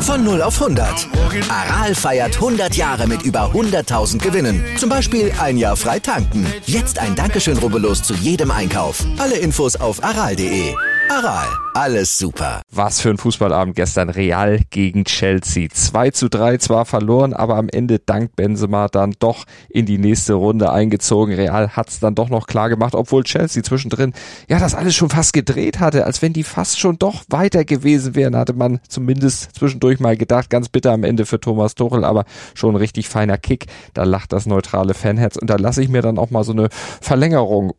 Von 0.00 0.24
0 0.24 0.40
auf 0.40 0.62
100. 0.62 1.08
Aral 1.50 1.94
feiert 1.94 2.36
100 2.36 2.74
Jahre 2.74 3.06
mit 3.06 3.22
über 3.22 3.50
100.000 3.52 4.18
Gewinnen. 4.18 4.64
Zum 4.78 4.88
Beispiel 4.88 5.32
ein 5.38 5.58
Jahr 5.58 5.76
frei 5.76 5.98
tanken. 5.98 6.46
Jetzt 6.64 6.98
ein 6.98 7.14
Dankeschön, 7.14 7.58
rubbellos 7.58 8.02
zu 8.02 8.14
jedem 8.14 8.50
Einkauf. 8.50 9.04
Alle 9.18 9.36
Infos 9.36 9.76
auf 9.76 10.02
aral.de. 10.02 10.74
Aral, 11.08 11.46
alles 11.74 12.18
super. 12.18 12.62
Was 12.72 13.00
für 13.00 13.10
ein 13.10 13.16
Fußballabend 13.16 13.76
gestern. 13.76 14.10
Real 14.10 14.60
gegen 14.70 15.04
Chelsea. 15.04 15.68
2 15.70 16.10
zu 16.10 16.28
3 16.28 16.58
zwar 16.58 16.84
verloren, 16.84 17.32
aber 17.32 17.56
am 17.56 17.68
Ende 17.68 18.00
dank 18.00 18.34
Benzema 18.34 18.88
dann 18.88 19.14
doch 19.20 19.44
in 19.68 19.86
die 19.86 19.98
nächste 19.98 20.34
Runde 20.34 20.72
eingezogen. 20.72 21.34
Real 21.34 21.76
hat's 21.76 22.00
dann 22.00 22.16
doch 22.16 22.28
noch 22.28 22.48
klar 22.48 22.68
gemacht, 22.68 22.96
obwohl 22.96 23.22
Chelsea 23.22 23.62
zwischendrin 23.62 24.14
ja 24.48 24.58
das 24.58 24.74
alles 24.74 24.96
schon 24.96 25.08
fast 25.08 25.32
gedreht 25.32 25.78
hatte, 25.78 26.04
als 26.04 26.22
wenn 26.22 26.32
die 26.32 26.42
fast 26.42 26.80
schon 26.80 26.98
doch 26.98 27.22
weiter 27.28 27.64
gewesen 27.64 28.16
wären, 28.16 28.34
hatte 28.34 28.54
man 28.54 28.80
zumindest 28.88 29.54
zwischendurch 29.54 30.00
mal 30.00 30.16
gedacht. 30.16 30.50
Ganz 30.50 30.68
bitter 30.68 30.92
am 30.92 31.04
Ende 31.04 31.24
für 31.24 31.38
Thomas 31.38 31.76
Tuchel, 31.76 32.04
aber 32.04 32.24
schon 32.54 32.74
ein 32.74 32.78
richtig 32.78 33.08
feiner 33.08 33.38
Kick. 33.38 33.66
Da 33.94 34.02
lacht 34.02 34.32
das 34.32 34.46
neutrale 34.46 34.94
Fanherz 34.94 35.36
und 35.36 35.48
da 35.48 35.56
lasse 35.56 35.82
ich 35.82 35.88
mir 35.88 36.02
dann 36.02 36.18
auch 36.18 36.30
mal 36.30 36.42
so 36.42 36.52
eine 36.52 36.68
Verlängerung 37.00 37.74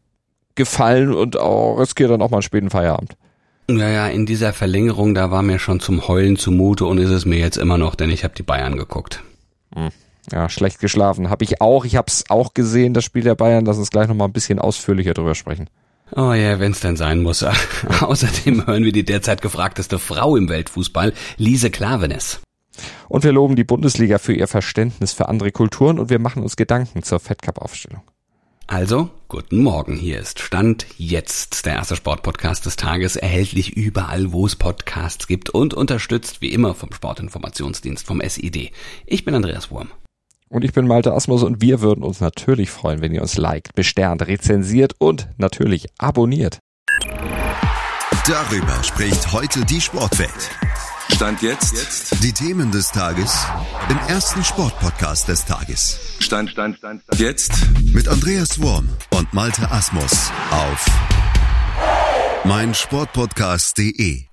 gefallen 0.58 1.14
und 1.14 1.38
auch 1.40 1.78
riskiere 1.78 2.10
dann 2.10 2.22
auch 2.22 2.30
mal 2.30 2.38
einen 2.38 2.42
späten 2.44 2.70
Feierabend. 2.70 3.16
Ja, 3.70 3.90
ja, 3.90 4.08
in 4.08 4.26
dieser 4.26 4.54
Verlängerung, 4.54 5.14
da 5.14 5.32
war 5.32 5.42
mir 5.42 5.60
schon 5.60 5.80
zum 5.80 6.08
Heulen 6.08 6.38
zumute 6.38 6.86
und 6.86 6.98
ist 7.00 7.10
es 7.10 7.26
mir 7.26 7.40
jetzt 7.40 7.58
immer 7.58 7.78
noch, 7.78 7.96
denn 7.96 8.10
ich 8.10 8.24
habe 8.24 8.34
die 8.34 8.44
Bayern 8.44 8.78
geguckt. 8.78 9.24
Hm. 9.76 9.90
Ja, 10.32 10.50
schlecht 10.50 10.80
geschlafen. 10.80 11.30
Habe 11.30 11.44
ich 11.46 11.62
auch. 11.62 11.86
Ich 11.86 11.96
habe 11.96 12.08
es 12.08 12.30
auch 12.30 12.54
gesehen, 12.54 12.94
das 12.94 13.06
Spiel 13.06 13.24
der 13.24 13.36
Bayern. 13.36 13.66
Lass 13.66 13.78
uns 13.78 13.90
gleich 13.90 14.08
nochmal 14.08 14.28
ein 14.28 14.34
bisschen 14.34 14.60
ausführlicher 14.60 15.14
drüber 15.14 15.36
sprechen. 15.36 15.70
Oh 16.16 16.34
ja, 16.34 16.60
wenn's 16.60 16.80
denn 16.80 16.96
sein 16.96 17.22
muss. 17.22 17.46
Außerdem 18.02 18.66
hören 18.68 18.84
wir 18.84 18.92
die 18.92 19.06
derzeit 19.06 19.42
gefragteste 19.42 20.00
Frau 20.00 20.36
im 20.36 20.50
Weltfußball, 20.50 21.14
Lise 21.38 21.70
Klavenes. 21.70 22.42
Und 23.10 23.24
wir 23.24 23.32
loben 23.32 23.56
die 23.56 23.64
Bundesliga 23.64 24.18
für 24.18 24.34
ihr 24.34 24.48
Verständnis 24.48 25.14
für 25.14 25.28
andere 25.28 25.52
Kulturen 25.52 26.00
und 26.00 26.10
wir 26.10 26.20
machen 26.20 26.44
uns 26.44 26.56
Gedanken 26.56 27.04
zur 27.04 27.20
Fed 27.20 27.42
Cup 27.42 27.60
Aufstellung. 27.60 28.04
Also, 28.70 29.10
guten 29.30 29.64
Morgen. 29.64 29.96
Hier 29.96 30.20
ist 30.20 30.42
Stand 30.42 30.86
jetzt 30.98 31.66
der 31.66 31.76
erste 31.76 31.96
Sportpodcast 31.96 32.66
des 32.66 32.76
Tages, 32.76 33.16
erhältlich 33.16 33.78
überall, 33.78 34.34
wo 34.34 34.46
es 34.46 34.58
Podcasts 34.58 35.26
gibt 35.26 35.50
und 35.50 35.74
unterstützt 35.74 36.42
wie 36.42 36.52
immer 36.52 36.76
vom 36.76 36.92
Sportinformationsdienst 36.92 38.06
vom 38.06 38.20
SID. 38.20 38.74
Ich 39.06 39.24
bin 39.24 39.36
Andreas 39.36 39.72
Wurm. 39.72 39.88
Und 40.50 40.66
ich 40.66 40.74
bin 40.74 40.86
Malte 40.86 41.14
Asmus 41.14 41.44
und 41.44 41.62
wir 41.62 41.80
würden 41.80 42.04
uns 42.04 42.20
natürlich 42.20 42.70
freuen, 42.70 43.00
wenn 43.00 43.14
ihr 43.14 43.22
uns 43.22 43.38
liked, 43.38 43.74
besternt, 43.74 44.28
rezensiert 44.28 44.96
und 45.00 45.30
natürlich 45.38 45.88
abonniert. 45.98 46.60
Darüber 48.28 48.84
spricht 48.84 49.32
heute 49.32 49.64
die 49.64 49.80
Sportwelt. 49.80 50.52
Stand 51.14 51.42
jetzt. 51.42 52.24
Die 52.24 52.32
Themen 52.32 52.72
des 52.72 52.92
Tages 52.92 53.46
im 53.90 53.98
ersten 54.08 54.44
Sportpodcast 54.44 55.28
des 55.28 55.46
Tages. 55.46 56.00
Stand, 56.20 56.52
Stand, 56.52 56.78
Stand, 56.78 57.04
Stand. 57.04 57.20
Jetzt. 57.20 57.52
Mit 57.94 58.08
Andreas 58.08 58.62
Worm 58.62 58.90
und 59.16 59.34
Malte 59.34 59.72
Asmus 59.72 60.32
auf 60.52 60.86
meinsportpodcast.de. 62.44 64.26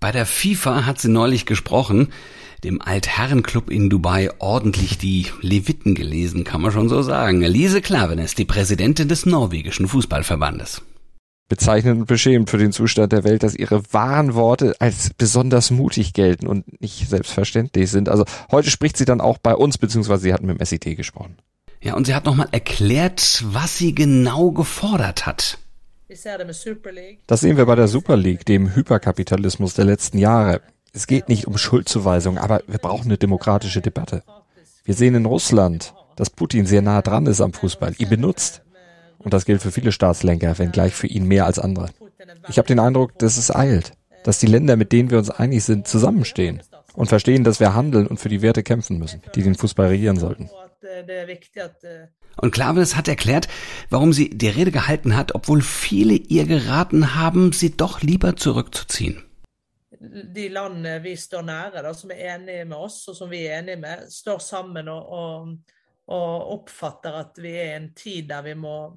Bei 0.00 0.12
der 0.12 0.26
FIFA 0.26 0.86
hat 0.86 1.00
sie 1.00 1.10
neulich 1.10 1.46
gesprochen, 1.46 2.12
dem 2.64 2.80
Altherrenclub 2.80 3.70
in 3.70 3.88
Dubai 3.88 4.30
ordentlich 4.38 4.98
die 4.98 5.26
Leviten 5.40 5.94
gelesen, 5.94 6.44
kann 6.44 6.60
man 6.60 6.72
schon 6.72 6.88
so 6.88 7.02
sagen. 7.02 7.40
Lise 7.42 7.80
Klavenes, 7.80 8.34
die 8.34 8.44
Präsidentin 8.44 9.08
des 9.08 9.26
norwegischen 9.26 9.86
Fußballverbandes 9.86 10.82
bezeichnend 11.50 12.00
und 12.00 12.06
beschämend 12.06 12.48
für 12.48 12.56
den 12.56 12.72
Zustand 12.72 13.12
der 13.12 13.24
Welt, 13.24 13.42
dass 13.42 13.54
ihre 13.54 13.82
wahren 13.92 14.34
Worte 14.34 14.74
als 14.78 15.10
besonders 15.12 15.70
mutig 15.70 16.14
gelten 16.14 16.46
und 16.46 16.80
nicht 16.80 17.10
selbstverständlich 17.10 17.90
sind. 17.90 18.08
Also 18.08 18.24
heute 18.50 18.70
spricht 18.70 18.96
sie 18.96 19.04
dann 19.04 19.20
auch 19.20 19.36
bei 19.36 19.54
uns, 19.54 19.76
beziehungsweise 19.76 20.22
sie 20.22 20.32
hat 20.32 20.42
mit 20.42 20.58
dem 20.58 20.64
SIT 20.64 20.96
gesprochen. 20.96 21.36
Ja, 21.82 21.94
und 21.94 22.06
sie 22.06 22.14
hat 22.14 22.24
nochmal 22.24 22.48
erklärt, 22.52 23.42
was 23.44 23.76
sie 23.76 23.94
genau 23.94 24.52
gefordert 24.52 25.26
hat. 25.26 25.58
Das 27.26 27.40
sehen 27.40 27.56
wir 27.56 27.66
bei 27.66 27.74
der 27.74 27.88
Super 27.88 28.16
League, 28.16 28.46
dem 28.46 28.74
Hyperkapitalismus 28.74 29.74
der 29.74 29.84
letzten 29.84 30.18
Jahre. 30.18 30.60
Es 30.92 31.06
geht 31.06 31.28
nicht 31.28 31.46
um 31.46 31.58
Schuldzuweisung, 31.58 32.38
aber 32.38 32.62
wir 32.66 32.78
brauchen 32.78 33.06
eine 33.06 33.18
demokratische 33.18 33.80
Debatte. 33.80 34.22
Wir 34.84 34.94
sehen 34.94 35.14
in 35.14 35.26
Russland, 35.26 35.94
dass 36.16 36.30
Putin 36.30 36.66
sehr 36.66 36.82
nah 36.82 37.02
dran 37.02 37.26
ist 37.26 37.40
am 37.40 37.52
Fußball, 37.52 37.94
ihn 37.98 38.08
benutzt. 38.08 38.62
Und 39.22 39.34
das 39.34 39.44
gilt 39.44 39.62
für 39.62 39.70
viele 39.70 39.92
Staatslenker, 39.92 40.58
wenngleich 40.58 40.94
für 40.94 41.06
ihn 41.06 41.26
mehr 41.26 41.46
als 41.46 41.58
andere. 41.58 41.90
Ich 42.48 42.58
habe 42.58 42.68
den 42.68 42.80
Eindruck, 42.80 43.18
dass 43.18 43.36
es 43.36 43.54
eilt, 43.54 43.92
dass 44.24 44.38
die 44.38 44.46
Länder, 44.46 44.76
mit 44.76 44.92
denen 44.92 45.10
wir 45.10 45.18
uns 45.18 45.30
einig 45.30 45.64
sind, 45.64 45.86
zusammenstehen 45.86 46.62
und 46.94 47.08
verstehen, 47.08 47.44
dass 47.44 47.60
wir 47.60 47.74
handeln 47.74 48.06
und 48.06 48.18
für 48.18 48.28
die 48.28 48.42
Werte 48.42 48.62
kämpfen 48.62 48.98
müssen, 48.98 49.22
die 49.34 49.42
den 49.42 49.54
Fußball 49.54 49.88
regieren 49.88 50.18
sollten. 50.18 50.50
Und 52.36 52.52
Klaves 52.52 52.96
hat 52.96 53.08
erklärt, 53.08 53.48
warum 53.90 54.12
sie 54.12 54.30
die 54.30 54.48
Rede 54.48 54.70
gehalten 54.70 55.16
hat, 55.16 55.34
obwohl 55.34 55.60
viele 55.60 56.14
ihr 56.14 56.46
geraten 56.46 57.14
haben, 57.14 57.52
sie 57.52 57.76
doch 57.76 58.00
lieber 58.02 58.36
zurückzuziehen. 58.36 59.22
De 60.00 60.48
landene 60.48 61.02
vi 61.04 61.12
står 61.16 61.42
nære, 61.44 61.82
da, 61.84 61.90
som 61.92 62.10
er 62.10 62.36
enige 62.38 62.64
med 62.64 62.78
oss, 62.78 63.02
og 63.12 63.16
som 63.18 63.28
vi 63.28 63.42
er 63.44 63.58
enige 63.58 63.76
med, 63.76 64.06
står 64.08 64.38
sammen 64.40 64.88
og, 64.88 65.10
og, 65.12 65.50
og 66.08 66.52
oppfatter 66.54 67.18
at 67.18 67.36
vi 67.36 67.52
er 67.52 67.74
i 67.74 67.76
en 67.82 67.90
tid 67.94 68.30
der 68.30 68.40
vi 68.46 68.54
må 68.56 68.96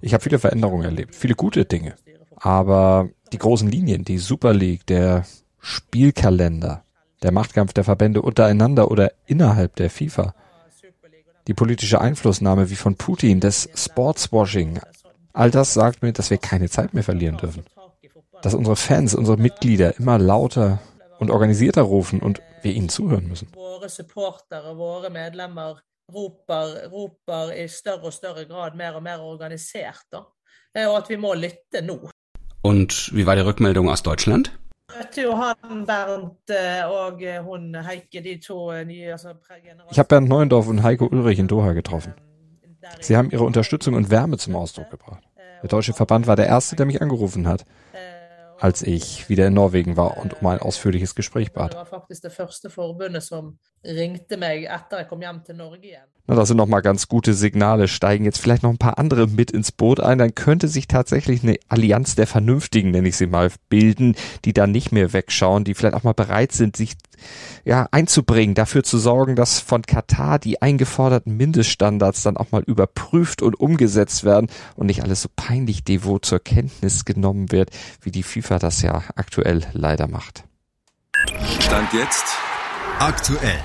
ich 0.00 0.12
habe 0.14 0.22
viele 0.22 0.38
Veränderungen 0.38 0.84
erlebt, 0.84 1.14
viele 1.14 1.34
gute 1.34 1.64
Dinge. 1.64 1.94
Aber 2.36 3.08
die 3.32 3.38
großen 3.38 3.68
Linien, 3.68 4.04
die 4.04 4.18
Super 4.18 4.52
League, 4.52 4.86
der 4.86 5.24
Spielkalender, 5.58 6.84
der 7.22 7.32
Machtkampf 7.32 7.72
der 7.72 7.84
Verbände 7.84 8.22
untereinander 8.22 8.90
oder 8.90 9.12
innerhalb 9.26 9.76
der 9.76 9.90
FIFA, 9.90 10.34
die 11.46 11.54
politische 11.54 12.00
Einflussnahme 12.00 12.70
wie 12.70 12.76
von 12.76 12.96
Putin, 12.96 13.40
das 13.40 13.68
Sportswashing, 13.74 14.80
all 15.32 15.50
das 15.50 15.74
sagt 15.74 16.02
mir, 16.02 16.12
dass 16.12 16.30
wir 16.30 16.38
keine 16.38 16.68
Zeit 16.68 16.94
mehr 16.94 17.04
verlieren 17.04 17.36
dürfen. 17.36 17.64
Dass 18.42 18.54
unsere 18.54 18.76
Fans, 18.76 19.14
unsere 19.14 19.36
Mitglieder 19.36 19.98
immer 19.98 20.18
lauter 20.18 20.80
und 21.18 21.30
organisierter 21.30 21.82
rufen 21.82 22.20
und 22.20 22.40
wir 22.62 22.72
ihnen 22.72 22.88
zuhören 22.88 23.28
müssen 23.28 23.48
roper, 26.14 26.88
roper 26.92 27.52
i 27.54 27.68
større 27.68 28.10
og 28.10 28.12
større 28.12 28.44
grad 28.44 28.76
mer 28.76 28.98
og 28.98 29.02
mer 29.02 29.22
organisert, 29.24 30.06
da. 30.12 30.24
Og 30.86 30.96
at 30.96 31.08
vi 31.10 31.16
må 31.16 31.34
lytte 31.34 31.82
nå. 31.82 32.10
Und 32.62 33.10
wie 33.12 33.26
war 33.26 33.36
die 33.36 33.42
Rückmeldung 33.42 33.88
aus 33.88 34.02
Deutschland? 34.02 34.52
Eh, 34.90 35.02
eh, 35.02 35.26
ich 39.90 39.98
habe 39.98 40.08
Bernd 40.08 40.28
Neuendorf 40.28 40.68
und 40.68 40.82
Heiko 40.82 41.06
Ulrich 41.06 41.38
in 41.38 41.48
Doha 41.48 41.72
getroffen. 41.72 42.14
Sie 43.00 43.16
haben 43.16 43.30
ihre 43.30 43.44
Unterstützung 43.44 43.94
und 43.94 44.10
Wärme 44.10 44.36
zum 44.36 44.56
Ausdruck 44.56 44.90
gebracht. 44.90 45.22
Der 45.62 45.68
deutsche 45.68 45.92
Verband 45.92 46.26
war 46.26 46.36
der 46.36 46.46
erste, 46.46 46.76
der 46.76 46.86
mich 46.86 47.00
angerufen 47.00 47.46
hat 47.46 47.64
als 48.60 48.82
ich 48.82 49.28
wieder 49.28 49.46
in 49.46 49.54
Norwegen 49.54 49.96
war 49.96 50.18
und 50.18 50.40
um 50.40 50.46
ein 50.46 50.58
ausführliches 50.58 51.14
Gespräch 51.14 51.52
bat. 51.52 51.74
Das 56.36 56.48
sind 56.48 56.56
noch 56.56 56.66
mal 56.66 56.80
ganz 56.80 57.08
gute 57.08 57.34
Signale. 57.34 57.88
Steigen 57.88 58.24
jetzt 58.24 58.38
vielleicht 58.38 58.62
noch 58.62 58.70
ein 58.70 58.78
paar 58.78 58.98
andere 58.98 59.26
mit 59.26 59.50
ins 59.50 59.72
Boot 59.72 60.00
ein, 60.00 60.18
dann 60.18 60.34
könnte 60.34 60.68
sich 60.68 60.86
tatsächlich 60.86 61.42
eine 61.42 61.58
Allianz 61.68 62.14
der 62.14 62.26
Vernünftigen, 62.26 62.92
nenne 62.92 63.08
ich 63.08 63.16
sie 63.16 63.26
mal, 63.26 63.50
bilden, 63.68 64.14
die 64.44 64.52
da 64.52 64.66
nicht 64.66 64.92
mehr 64.92 65.12
wegschauen, 65.12 65.64
die 65.64 65.74
vielleicht 65.74 65.94
auch 65.94 66.04
mal 66.04 66.14
bereit 66.14 66.52
sind, 66.52 66.76
sich 66.76 66.96
ja 67.64 67.88
einzubringen, 67.90 68.54
dafür 68.54 68.82
zu 68.82 68.98
sorgen, 68.98 69.36
dass 69.36 69.60
von 69.60 69.82
Katar 69.82 70.38
die 70.38 70.62
eingeforderten 70.62 71.36
Mindeststandards 71.36 72.22
dann 72.22 72.36
auch 72.36 72.52
mal 72.52 72.62
überprüft 72.62 73.42
und 73.42 73.58
umgesetzt 73.58 74.24
werden 74.24 74.48
und 74.76 74.86
nicht 74.86 75.02
alles 75.02 75.22
so 75.22 75.28
peinlich 75.34 75.84
devot 75.84 76.24
zur 76.24 76.38
Kenntnis 76.38 77.04
genommen 77.04 77.50
wird, 77.52 77.70
wie 78.02 78.10
die 78.10 78.22
FIFA 78.22 78.58
das 78.58 78.82
ja 78.82 79.02
aktuell 79.16 79.66
leider 79.72 80.06
macht. 80.06 80.44
Stand 81.60 81.92
jetzt 81.92 82.24
aktuell. 82.98 83.58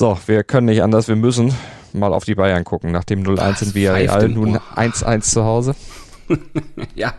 So, 0.00 0.18
wir 0.24 0.44
können 0.44 0.64
nicht 0.64 0.82
anders, 0.82 1.08
wir 1.08 1.16
müssen 1.16 1.54
mal 1.92 2.14
auf 2.14 2.24
die 2.24 2.34
Bayern 2.34 2.64
gucken. 2.64 2.90
Nach 2.90 3.04
dem 3.04 3.22
0-1 3.22 3.64
in 3.64 3.74
Villarreal, 3.74 4.30
nun 4.30 4.56
1-1 4.56 5.20
zu 5.20 5.44
Hause. 5.44 5.74
ja, 6.94 7.12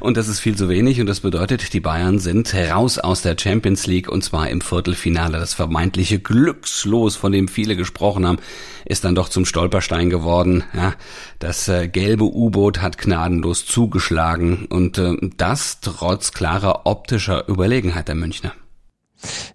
und 0.00 0.18
das 0.18 0.28
ist 0.28 0.40
viel 0.40 0.54
zu 0.54 0.68
wenig 0.68 1.00
und 1.00 1.06
das 1.06 1.20
bedeutet, 1.20 1.72
die 1.72 1.80
Bayern 1.80 2.18
sind 2.18 2.54
raus 2.54 2.98
aus 2.98 3.22
der 3.22 3.36
Champions 3.40 3.86
League 3.86 4.10
und 4.10 4.22
zwar 4.22 4.50
im 4.50 4.60
Viertelfinale. 4.60 5.38
Das 5.38 5.54
vermeintliche 5.54 6.18
Glückslos, 6.18 7.16
von 7.16 7.32
dem 7.32 7.48
viele 7.48 7.74
gesprochen 7.74 8.26
haben, 8.26 8.38
ist 8.84 9.06
dann 9.06 9.14
doch 9.14 9.30
zum 9.30 9.46
Stolperstein 9.46 10.10
geworden. 10.10 10.62
Ja, 10.74 10.92
das 11.38 11.68
äh, 11.68 11.88
gelbe 11.88 12.24
U-Boot 12.24 12.82
hat 12.82 12.98
gnadenlos 12.98 13.64
zugeschlagen 13.64 14.66
und 14.66 14.98
äh, 14.98 15.16
das 15.38 15.80
trotz 15.80 16.32
klarer 16.32 16.84
optischer 16.84 17.48
Überlegenheit 17.48 18.08
der 18.08 18.14
Münchner 18.14 18.52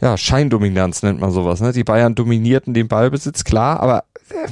ja, 0.02 0.18
Scheindominanz 0.18 1.04
nennt 1.04 1.20
man 1.20 1.32
sowas. 1.32 1.62
Ne? 1.62 1.72
Die 1.72 1.84
Bayern 1.84 2.16
dominierten 2.16 2.74
den 2.74 2.88
Ballbesitz, 2.88 3.44
klar, 3.44 3.80
aber 3.80 4.06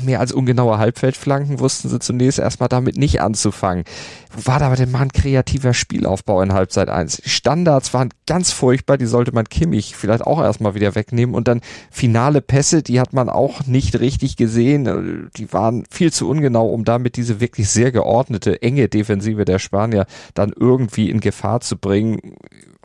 mehr 0.04 0.20
als 0.20 0.32
ungenaue 0.32 0.78
Halbfeldflanken 0.78 1.60
wussten 1.60 1.90
sie 1.90 2.00
zunächst 2.00 2.40
erstmal 2.40 2.70
damit 2.70 2.98
nicht 2.98 3.22
anzufangen. 3.22 3.84
Wo 4.32 4.46
war 4.46 4.60
da 4.60 4.68
aber 4.68 4.76
denn 4.76 4.92
mal 4.92 5.02
ein 5.02 5.12
kreativer 5.12 5.74
Spielaufbau 5.74 6.42
in 6.42 6.54
Halbzeit 6.54 6.90
1? 6.90 7.18
Die 7.18 7.30
Standards 7.30 7.94
waren 7.94 8.10
ganz 8.28 8.52
furchtbar, 8.52 8.98
die 8.98 9.06
sollte 9.06 9.32
man 9.32 9.50
Kimmich 9.50 9.96
vielleicht 9.96 10.24
auch 10.24 10.42
erstmal 10.42 10.76
wieder 10.76 10.96
wegnehmen 10.96 11.34
und 11.34 11.48
dann 11.48 11.62
finale 11.90 12.42
Pässe, 12.42 12.84
die 12.84 13.00
hat 13.00 13.14
man 13.14 13.30
auch 13.30 13.66
nicht 13.66 14.00
richtig 14.00 14.38
gesehen. 14.38 15.30
Die 15.36 15.52
waren 15.52 15.86
viel 15.90 16.14
zu 16.14 16.30
ungenau, 16.30 16.68
um 16.68 16.86
damit 16.86 17.16
diese 17.16 17.40
wirklich 17.40 17.70
sehr 17.70 17.92
geordnete, 17.92 18.62
enge 18.62 18.88
Defensive 18.88 19.46
der 19.46 19.60
Spanier 19.60 20.06
dann 20.34 20.54
irgendwie 20.56 21.10
in 21.10 21.20
Gefahr 21.20 21.62
zu 21.62 21.78
bringen. 21.78 22.36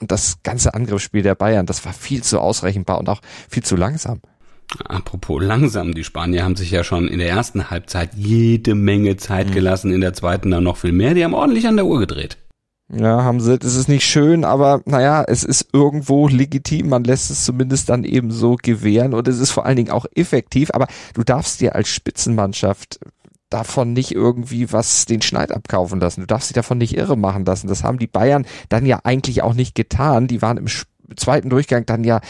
Und 0.05 0.13
das 0.13 0.43
ganze 0.43 0.75
Angriffsspiel 0.75 1.23
der 1.23 1.35
Bayern, 1.35 1.65
das 1.65 1.83
war 1.87 1.95
viel 1.95 2.23
zu 2.23 2.39
ausrechenbar 2.39 2.99
und 2.99 3.09
auch 3.09 3.23
viel 3.49 3.63
zu 3.63 3.75
langsam. 3.75 4.21
Apropos 4.87 5.43
langsam, 5.43 5.95
die 5.95 6.05
Spanier 6.05 6.45
haben 6.45 6.57
sich 6.57 6.71
ja 6.71 6.85
schon 6.85 7.09
in 7.09 7.21
der 7.21 7.31
ersten 7.31 7.71
Halbzeit 7.71 8.11
jede 8.15 8.75
Menge 8.75 9.17
Zeit 9.17 9.49
mhm. 9.49 9.53
gelassen, 9.53 9.95
in 9.95 10.03
der 10.03 10.13
zweiten 10.13 10.51
dann 10.51 10.63
noch 10.63 10.77
viel 10.77 10.93
mehr. 10.93 11.15
Die 11.15 11.25
haben 11.25 11.33
ordentlich 11.33 11.67
an 11.67 11.77
der 11.77 11.87
Uhr 11.87 12.01
gedreht. 12.01 12.37
Ja, 12.93 13.25
haben 13.25 13.41
sie. 13.41 13.59
Das 13.59 13.77
ist 13.77 13.89
nicht 13.89 14.05
schön, 14.05 14.45
aber 14.45 14.83
naja, 14.85 15.25
es 15.27 15.43
ist 15.43 15.71
irgendwo 15.73 16.29
legitim. 16.29 16.91
Man 16.91 17.05
lässt 17.05 17.31
es 17.31 17.47
zumindest 17.47 17.89
dann 17.89 18.05
eben 18.05 18.31
so 18.31 18.57
gewähren 18.63 19.15
und 19.15 19.27
es 19.27 19.39
ist 19.39 19.53
vor 19.53 19.65
allen 19.65 19.77
Dingen 19.77 19.91
auch 19.91 20.05
effektiv. 20.15 20.69
Aber 20.75 20.87
du 21.15 21.23
darfst 21.23 21.63
dir 21.63 21.75
als 21.75 21.89
Spitzenmannschaft 21.89 23.01
davon 23.55 23.93
nicht 23.93 24.13
irgendwie 24.13 24.73
was 24.73 25.07
den 25.07 25.23
Schneid 25.23 25.53
abkaufen 25.53 26.01
lassen. 26.01 26.23
Du 26.23 26.27
darfst 26.27 26.51
dich 26.51 26.55
davon 26.55 26.79
nicht 26.79 26.97
irre 26.97 27.17
machen 27.17 27.45
lassen. 27.45 27.69
Das 27.69 27.85
haben 27.85 28.01
die 28.01 28.09
Bayern 28.09 28.47
dann 28.69 28.85
ja 28.85 28.99
eigentlich 29.05 29.43
auch 29.43 29.55
nicht 29.55 29.77
getan. 29.77 30.27
Die 30.27 30.43
waren 30.43 30.57
im 30.57 30.67
zweiten 31.17 31.51
Durchgang 31.51 31.87
dann 31.87 32.03
ja 32.03 32.21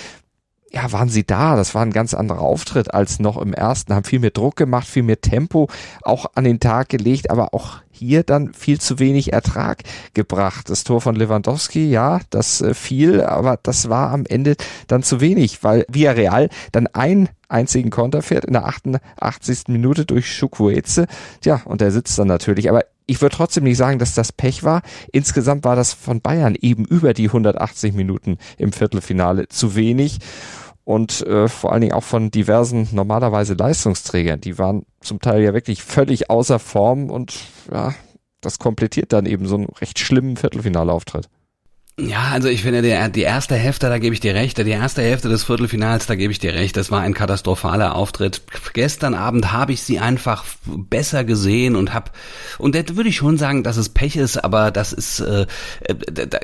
ja, 0.75 0.91
waren 0.91 1.09
sie 1.09 1.25
da. 1.25 1.55
Das 1.55 1.75
war 1.75 1.83
ein 1.83 1.93
ganz 1.93 2.15
anderer 2.15 2.41
Auftritt 2.41 2.93
als 2.93 3.21
noch 3.21 3.37
im 3.37 3.55
ersten. 3.55 3.95
Haben 3.95 4.05
viel 4.05 4.19
mehr 4.19 4.31
Druck 4.31 4.57
gemacht, 4.57 4.89
viel 4.89 5.05
mehr 5.05 5.21
Tempo 5.21 5.69
auch 6.03 6.27
an 6.35 6.45
den 6.45 6.59
Tag 6.59 6.89
gelegt, 6.89 7.31
aber 7.31 7.55
auch 7.55 7.77
hier 7.93 8.25
dann 8.25 8.53
viel 8.55 8.81
zu 8.81 8.99
wenig 8.99 9.33
Ertrag 9.33 9.83
gebracht. 10.15 10.69
Das 10.69 10.83
Tor 10.83 11.01
von 11.01 11.15
Lewandowski, 11.15 11.89
ja, 11.89 12.19
das 12.31 12.61
äh, 12.61 12.75
fiel, 12.75 13.23
aber 13.23 13.57
das 13.63 13.89
war 13.89 14.11
am 14.11 14.27
Ende 14.27 14.57
dann 14.89 15.05
zu 15.05 15.21
wenig, 15.21 15.63
weil 15.63 15.87
Villarreal 15.89 16.49
dann 16.73 16.89
ein 16.89 17.29
einzigen 17.49 17.91
Konter 17.91 18.23
fährt 18.23 18.45
in 18.45 18.55
der 18.55 18.67
88. 18.67 19.69
Minute 19.69 20.05
durch 20.05 20.27
Chukwueze. 20.27 21.07
Tja, 21.41 21.63
und 21.67 21.81
der 21.81 21.93
sitzt 21.93 22.19
dann 22.19 22.27
natürlich. 22.27 22.69
Aber 22.69 22.85
ich 23.07 23.21
würde 23.21 23.37
trotzdem 23.37 23.65
nicht 23.65 23.77
sagen, 23.77 23.99
dass 23.99 24.15
das 24.15 24.33
Pech 24.33 24.63
war. 24.63 24.83
Insgesamt 25.13 25.65
war 25.65 25.77
das 25.77 25.93
von 25.93 26.21
Bayern 26.21 26.57
eben 26.59 26.85
über 26.85 27.15
die 27.15 27.27
180 27.27 27.95
Minuten 27.95 28.39
im 28.57 28.73
Viertelfinale 28.73 29.49
zu 29.49 29.75
wenig 29.75 30.19
und 30.85 31.27
äh, 31.27 31.49
vor 31.49 31.73
allen 31.73 31.81
Dingen 31.81 31.93
auch 31.95 32.05
von 32.05 32.31
diversen 32.31 32.89
normalerweise 32.93 33.55
Leistungsträgern. 33.55 34.41
Die 34.41 34.59
waren 34.59 34.85
zum 35.01 35.21
Teil 35.21 35.43
ja 35.43 35.55
wirklich 35.55 35.83
völlig 35.83 36.31
außer 36.31 36.59
Form 36.59 37.11
und 37.11 37.35
ja, 37.73 37.95
das 38.41 38.59
komplettiert 38.59 39.13
dann 39.13 39.27
eben 39.27 39.47
so 39.47 39.57
einen 39.57 39.69
recht 39.81 39.99
schlimmen 39.99 40.37
Viertelfinalauftritt. 40.37 41.29
Ja, 41.97 42.31
also 42.33 42.49
ich 42.49 42.63
finde, 42.63 42.83
der, 42.83 43.09
die 43.09 43.23
erste 43.23 43.55
Hälfte, 43.55 43.89
da 43.89 43.99
gebe 43.99 44.15
ich 44.15 44.21
dir 44.21 44.35
recht, 44.35 44.59
die 44.59 44.69
erste 44.69 45.01
Hälfte 45.01 45.29
des 45.29 45.45
Viertelfinals, 45.45 46.07
da 46.07 46.17
gebe 46.17 46.33
ich 46.33 46.41
dir 46.41 46.53
recht, 46.53 46.77
das 46.77 46.91
war 46.91 47.03
ein 47.03 47.15
katastrophaler 47.15 47.95
Auftritt. 47.95 48.43
Gestern 48.73 49.15
Abend 49.15 49.53
habe 49.53 49.73
ich 49.73 49.83
sie 49.83 50.01
einfach 50.01 50.45
besser 50.67 51.23
gesehen 51.23 51.77
und 51.77 51.95
hab 51.95 52.11
und 52.59 52.75
da 52.75 52.81
würde 52.97 53.09
ich 53.09 53.17
schon 53.17 53.39
sagen, 53.39 53.63
dass 53.63 53.77
es 53.77 53.91
Pech 53.91 54.17
ist, 54.17 54.43
aber 54.43 54.73
das 54.73 54.93
ist, 54.93 55.21
äh, 55.21 55.47
da, 56.13 56.27
da, 56.27 56.41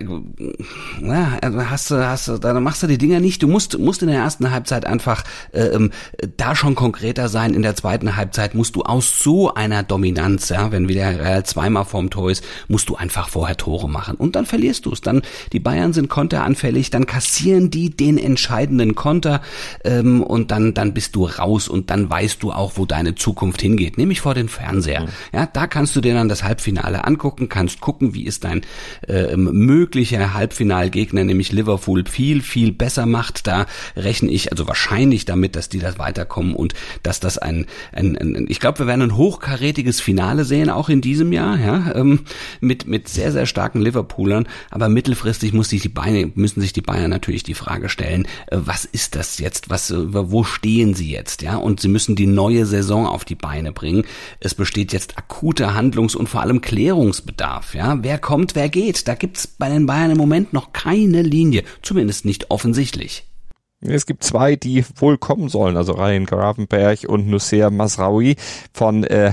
ja, 1.02 1.38
also 1.42 1.68
hast 1.68 1.90
du, 1.90 1.96
hast 1.96 2.28
du, 2.28 2.38
da 2.38 2.54
machst 2.60 2.84
du 2.84 2.86
die 2.86 2.98
Dinger 2.98 3.18
nicht. 3.18 3.42
Du 3.42 3.48
musst, 3.48 3.76
musst 3.76 4.02
in 4.02 4.08
der 4.08 4.18
ersten 4.18 4.52
Halbzeit 4.52 4.86
einfach 4.86 5.24
äh, 5.50 5.62
ähm, 5.62 5.90
da 6.36 6.54
schon 6.54 6.76
konkreter 6.76 7.28
sein. 7.28 7.54
In 7.54 7.62
der 7.62 7.74
zweiten 7.74 8.14
Halbzeit 8.14 8.54
musst 8.54 8.76
du 8.76 8.82
aus 8.82 9.18
so 9.20 9.52
einer 9.52 9.82
Dominanz, 9.82 10.48
ja, 10.50 10.70
wenn 10.70 10.88
wieder 10.88 11.18
Real 11.18 11.44
zweimal 11.44 11.84
vorm 11.86 12.08
Tor 12.08 12.30
ist, 12.30 12.44
musst 12.68 12.88
du 12.88 12.94
einfach 12.94 13.28
vorher 13.28 13.56
Tore 13.56 13.88
machen 13.88 14.14
und 14.14 14.36
dann 14.36 14.46
verlierst 14.46 14.86
du 14.86 14.92
es. 14.92 15.00
Dann 15.00 15.22
die 15.52 15.60
Bayern 15.60 15.92
sind 15.92 16.08
konteranfällig, 16.08 16.90
dann 16.90 17.06
kassieren 17.06 17.70
die 17.70 17.90
den 17.90 18.18
entscheidenden 18.18 18.94
Konter 18.94 19.42
ähm, 19.84 20.22
und 20.22 20.50
dann, 20.50 20.74
dann 20.74 20.94
bist 20.94 21.16
du 21.16 21.26
raus 21.26 21.68
und 21.68 21.90
dann 21.90 22.08
weißt 22.10 22.42
du 22.42 22.52
auch, 22.52 22.72
wo 22.76 22.86
deine 22.86 23.14
Zukunft 23.14 23.62
hingeht, 23.62 23.98
nämlich 23.98 24.20
vor 24.20 24.34
den 24.34 24.48
Fernseher. 24.48 25.02
Mhm. 25.02 25.08
Ja, 25.32 25.46
da 25.46 25.66
kannst 25.66 25.96
du 25.96 26.00
dir 26.00 26.14
dann 26.14 26.28
das 26.28 26.44
Halbfinale 26.44 27.04
angucken, 27.04 27.48
kannst 27.48 27.80
gucken, 27.80 28.14
wie 28.14 28.24
ist 28.24 28.44
dein 28.44 28.62
äh, 29.06 29.36
möglicher 29.36 30.34
Halbfinalgegner, 30.34 31.24
nämlich 31.24 31.52
Liverpool, 31.52 32.04
viel, 32.06 32.42
viel 32.42 32.72
besser 32.72 33.06
macht. 33.06 33.46
Da 33.46 33.66
rechne 33.96 34.30
ich 34.30 34.50
also 34.52 34.68
wahrscheinlich 34.68 35.24
damit, 35.24 35.56
dass 35.56 35.68
die 35.68 35.78
das 35.78 35.98
weiterkommen 35.98 36.54
und 36.54 36.74
dass 37.02 37.20
das 37.20 37.38
ein, 37.38 37.66
ein, 37.92 38.16
ein 38.16 38.46
ich 38.48 38.60
glaube, 38.60 38.80
wir 38.80 38.86
werden 38.86 39.02
ein 39.02 39.16
hochkarätiges 39.16 40.00
Finale 40.00 40.44
sehen, 40.44 40.70
auch 40.70 40.88
in 40.88 41.00
diesem 41.00 41.32
Jahr, 41.32 41.58
ja, 41.58 41.92
ähm, 41.94 42.20
mit, 42.60 42.86
mit 42.86 43.08
sehr, 43.08 43.32
sehr 43.32 43.46
starken 43.46 43.80
Liverpoolern, 43.80 44.48
aber 44.70 44.88
mittelfristig 44.88 45.29
langfristig 45.30 45.52
muss 45.52 45.68
sich 45.68 45.82
die 45.82 45.88
Beine, 45.88 46.32
müssen 46.34 46.60
sich 46.60 46.72
die 46.72 46.80
Bayern 46.80 47.08
natürlich 47.08 47.44
die 47.44 47.54
Frage 47.54 47.88
stellen, 47.88 48.26
äh, 48.48 48.56
was 48.64 48.84
ist 48.84 49.14
das 49.14 49.38
jetzt? 49.38 49.70
Was, 49.70 49.92
äh, 49.92 49.96
wo 50.12 50.42
stehen 50.42 50.94
sie 50.94 51.08
jetzt? 51.08 51.42
Ja, 51.42 51.56
und 51.56 51.78
sie 51.78 51.86
müssen 51.88 52.16
die 52.16 52.26
neue 52.26 52.66
Saison 52.66 53.06
auf 53.06 53.24
die 53.24 53.36
Beine 53.36 53.70
bringen. 53.70 54.04
Es 54.40 54.56
besteht 54.56 54.92
jetzt 54.92 55.18
akuter 55.18 55.74
Handlungs- 55.74 56.16
und 56.16 56.28
vor 56.28 56.40
allem 56.40 56.60
Klärungsbedarf. 56.60 57.76
Ja, 57.76 58.02
wer 58.02 58.18
kommt, 58.18 58.56
wer 58.56 58.68
geht? 58.68 59.06
Da 59.06 59.14
gibt's 59.14 59.46
bei 59.46 59.68
den 59.68 59.86
Bayern 59.86 60.10
im 60.10 60.18
Moment 60.18 60.52
noch 60.52 60.72
keine 60.72 61.22
Linie, 61.22 61.62
zumindest 61.80 62.24
nicht 62.24 62.50
offensichtlich. 62.50 63.24
Es 63.80 64.06
gibt 64.06 64.24
zwei, 64.24 64.56
die 64.56 64.84
wohl 64.96 65.16
kommen 65.16 65.48
sollen, 65.48 65.76
also 65.76 65.92
Ryan 65.92 66.26
Gravenberg 66.26 67.04
und 67.06 67.28
Nusser 67.28 67.70
Masraoui 67.70 68.34
von 68.72 69.04
äh, 69.04 69.32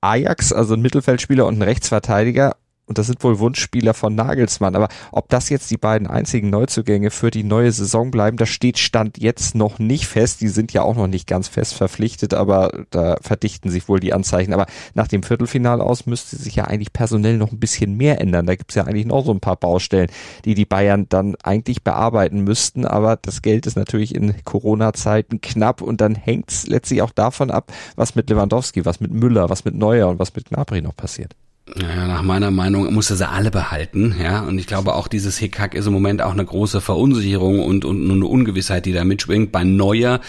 Ajax, 0.00 0.52
also 0.52 0.74
ein 0.74 0.80
Mittelfeldspieler 0.80 1.44
und 1.44 1.58
ein 1.58 1.62
Rechtsverteidiger 1.62 2.54
und 2.88 2.96
das 2.96 3.06
sind 3.06 3.22
wohl 3.22 3.38
Wunschspieler 3.38 3.92
von 3.92 4.14
Nagelsmann. 4.14 4.74
Aber 4.74 4.88
ob 5.12 5.28
das 5.28 5.50
jetzt 5.50 5.70
die 5.70 5.76
beiden 5.76 6.06
einzigen 6.06 6.48
Neuzugänge 6.48 7.10
für 7.10 7.30
die 7.30 7.44
neue 7.44 7.70
Saison 7.70 8.10
bleiben, 8.10 8.38
das 8.38 8.48
steht 8.48 8.78
Stand 8.78 9.18
jetzt 9.18 9.54
noch 9.54 9.78
nicht 9.78 10.06
fest. 10.06 10.40
Die 10.40 10.48
sind 10.48 10.72
ja 10.72 10.82
auch 10.82 10.96
noch 10.96 11.06
nicht 11.06 11.26
ganz 11.26 11.48
fest 11.48 11.74
verpflichtet, 11.74 12.32
aber 12.32 12.86
da 12.90 13.18
verdichten 13.20 13.70
sich 13.70 13.88
wohl 13.88 14.00
die 14.00 14.14
Anzeichen. 14.14 14.54
Aber 14.54 14.66
nach 14.94 15.06
dem 15.06 15.22
Viertelfinal 15.22 15.82
aus 15.82 16.06
müsste 16.06 16.36
sich 16.36 16.56
ja 16.56 16.64
eigentlich 16.64 16.94
personell 16.94 17.36
noch 17.36 17.52
ein 17.52 17.60
bisschen 17.60 17.94
mehr 17.94 18.22
ändern. 18.22 18.46
Da 18.46 18.56
gibt's 18.56 18.74
ja 18.74 18.84
eigentlich 18.84 19.06
noch 19.06 19.24
so 19.24 19.32
ein 19.32 19.40
paar 19.40 19.56
Baustellen, 19.56 20.10
die 20.46 20.54
die 20.54 20.64
Bayern 20.64 21.06
dann 21.10 21.36
eigentlich 21.42 21.84
bearbeiten 21.84 22.40
müssten. 22.40 22.86
Aber 22.86 23.16
das 23.16 23.42
Geld 23.42 23.66
ist 23.66 23.76
natürlich 23.76 24.14
in 24.14 24.34
Corona-Zeiten 24.44 25.42
knapp 25.42 25.82
und 25.82 26.00
dann 26.00 26.14
hängt's 26.14 26.66
letztlich 26.66 27.02
auch 27.02 27.10
davon 27.10 27.50
ab, 27.50 27.70
was 27.96 28.14
mit 28.14 28.30
Lewandowski, 28.30 28.86
was 28.86 29.00
mit 29.00 29.12
Müller, 29.12 29.50
was 29.50 29.66
mit 29.66 29.74
Neuer 29.74 30.08
und 30.08 30.18
was 30.18 30.34
mit 30.34 30.48
Gnabry 30.48 30.80
noch 30.80 30.96
passiert. 30.96 31.34
Naja, 31.76 32.06
nach 32.06 32.22
meiner 32.22 32.50
Meinung 32.50 32.92
muss 32.94 33.10
er 33.10 33.16
sie 33.16 33.28
alle 33.28 33.50
behalten, 33.50 34.16
ja. 34.22 34.40
Und 34.40 34.58
ich 34.58 34.66
glaube 34.66 34.94
auch 34.94 35.08
dieses 35.08 35.38
Hickhack 35.38 35.74
ist 35.74 35.86
im 35.86 35.92
Moment 35.92 36.22
auch 36.22 36.32
eine 36.32 36.44
große 36.44 36.80
Verunsicherung 36.80 37.60
und, 37.62 37.84
und 37.84 38.10
eine 38.10 38.26
Ungewissheit, 38.26 38.86
die 38.86 38.92
da 38.92 39.04
mitschwingt. 39.04 39.52
Bei 39.52 39.64
Neuer, 39.64 40.20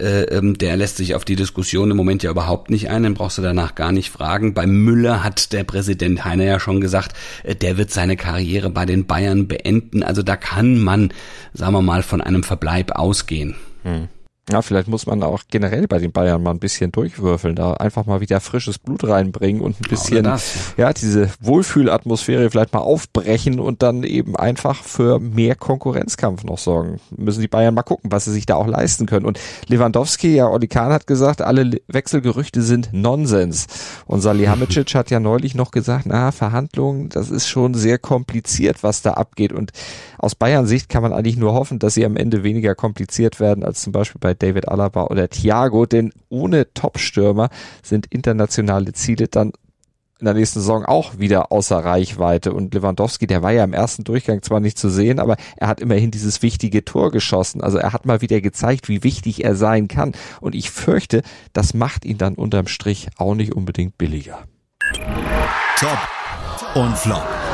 äh, 0.00 0.22
ähm, 0.22 0.56
der 0.58 0.76
lässt 0.76 0.96
sich 0.96 1.14
auf 1.14 1.24
die 1.24 1.36
Diskussion 1.36 1.90
im 1.90 1.96
Moment 1.96 2.22
ja 2.22 2.30
überhaupt 2.30 2.70
nicht 2.70 2.88
ein, 2.88 3.02
den 3.02 3.14
brauchst 3.14 3.38
du 3.38 3.42
danach 3.42 3.74
gar 3.74 3.92
nicht 3.92 4.10
fragen. 4.10 4.54
Bei 4.54 4.66
Müller 4.66 5.22
hat 5.22 5.52
der 5.52 5.64
Präsident 5.64 6.24
Heiner 6.24 6.44
ja 6.44 6.60
schon 6.60 6.80
gesagt, 6.80 7.14
äh, 7.42 7.54
der 7.54 7.76
wird 7.76 7.90
seine 7.90 8.16
Karriere 8.16 8.70
bei 8.70 8.86
den 8.86 9.06
Bayern 9.06 9.48
beenden. 9.48 10.02
Also 10.02 10.22
da 10.22 10.36
kann 10.36 10.78
man, 10.78 11.12
sagen 11.52 11.74
wir 11.74 11.82
mal, 11.82 12.02
von 12.02 12.20
einem 12.20 12.42
Verbleib 12.42 12.92
ausgehen. 12.92 13.54
Hm. 13.82 14.08
Ja, 14.48 14.62
vielleicht 14.62 14.86
muss 14.86 15.06
man 15.06 15.24
auch 15.24 15.42
generell 15.50 15.88
bei 15.88 15.98
den 15.98 16.12
Bayern 16.12 16.40
mal 16.40 16.52
ein 16.52 16.60
bisschen 16.60 16.92
durchwürfeln, 16.92 17.56
da 17.56 17.72
einfach 17.72 18.06
mal 18.06 18.20
wieder 18.20 18.38
frisches 18.38 18.78
Blut 18.78 19.02
reinbringen 19.02 19.60
und 19.60 19.80
ein 19.80 19.88
bisschen, 19.90 20.24
ja, 20.76 20.92
diese 20.92 21.30
Wohlfühlatmosphäre 21.40 22.48
vielleicht 22.48 22.72
mal 22.72 22.78
aufbrechen 22.78 23.58
und 23.58 23.82
dann 23.82 24.04
eben 24.04 24.36
einfach 24.36 24.84
für 24.84 25.18
mehr 25.18 25.56
Konkurrenzkampf 25.56 26.44
noch 26.44 26.58
sorgen. 26.58 27.00
Müssen 27.16 27.40
die 27.40 27.48
Bayern 27.48 27.74
mal 27.74 27.82
gucken, 27.82 28.12
was 28.12 28.26
sie 28.26 28.32
sich 28.32 28.46
da 28.46 28.54
auch 28.54 28.68
leisten 28.68 29.06
können. 29.06 29.26
Und 29.26 29.40
Lewandowski, 29.66 30.36
ja, 30.36 30.46
Oli 30.46 30.68
Kahn 30.68 30.92
hat 30.92 31.08
gesagt, 31.08 31.42
alle 31.42 31.80
Wechselgerüchte 31.88 32.62
sind 32.62 32.90
Nonsens. 32.92 33.66
Und 34.06 34.20
Salihamidzic 34.20 34.94
hat 34.94 35.10
ja 35.10 35.18
neulich 35.18 35.56
noch 35.56 35.72
gesagt, 35.72 36.06
na, 36.06 36.30
Verhandlungen, 36.30 37.08
das 37.08 37.30
ist 37.30 37.48
schon 37.48 37.74
sehr 37.74 37.98
kompliziert, 37.98 38.84
was 38.84 39.02
da 39.02 39.14
abgeht. 39.14 39.52
Und 39.52 39.72
aus 40.18 40.36
Bayern 40.36 40.66
Sicht 40.66 40.88
kann 40.88 41.02
man 41.02 41.12
eigentlich 41.12 41.36
nur 41.36 41.52
hoffen, 41.52 41.80
dass 41.80 41.94
sie 41.94 42.06
am 42.06 42.16
Ende 42.16 42.44
weniger 42.44 42.76
kompliziert 42.76 43.40
werden 43.40 43.64
als 43.64 43.82
zum 43.82 43.92
Beispiel 43.92 44.20
bei 44.20 44.35
David 44.36 44.68
Alaba 44.68 45.04
oder 45.04 45.28
Thiago, 45.28 45.86
denn 45.86 46.12
ohne 46.28 46.72
Top-Stürmer 46.72 47.48
sind 47.82 48.06
internationale 48.06 48.92
Ziele 48.92 49.28
dann 49.28 49.52
in 50.18 50.24
der 50.24 50.34
nächsten 50.34 50.60
Saison 50.60 50.84
auch 50.84 51.18
wieder 51.18 51.52
außer 51.52 51.76
Reichweite. 51.76 52.52
Und 52.52 52.72
Lewandowski, 52.72 53.26
der 53.26 53.42
war 53.42 53.52
ja 53.52 53.64
im 53.64 53.74
ersten 53.74 54.04
Durchgang 54.04 54.42
zwar 54.42 54.60
nicht 54.60 54.78
zu 54.78 54.88
sehen, 54.88 55.18
aber 55.18 55.36
er 55.56 55.68
hat 55.68 55.80
immerhin 55.80 56.10
dieses 56.10 56.40
wichtige 56.42 56.84
Tor 56.84 57.10
geschossen. 57.10 57.60
Also 57.60 57.78
er 57.78 57.92
hat 57.92 58.06
mal 58.06 58.22
wieder 58.22 58.40
gezeigt, 58.40 58.88
wie 58.88 59.02
wichtig 59.02 59.44
er 59.44 59.54
sein 59.54 59.88
kann. 59.88 60.12
Und 60.40 60.54
ich 60.54 60.70
fürchte, 60.70 61.22
das 61.52 61.74
macht 61.74 62.04
ihn 62.04 62.18
dann 62.18 62.34
unterm 62.34 62.66
Strich 62.66 63.08
auch 63.16 63.34
nicht 63.34 63.54
unbedingt 63.54 63.98
billiger. 63.98 64.44
Top 65.78 65.98
und 66.74 66.96
Flop. 66.96 67.45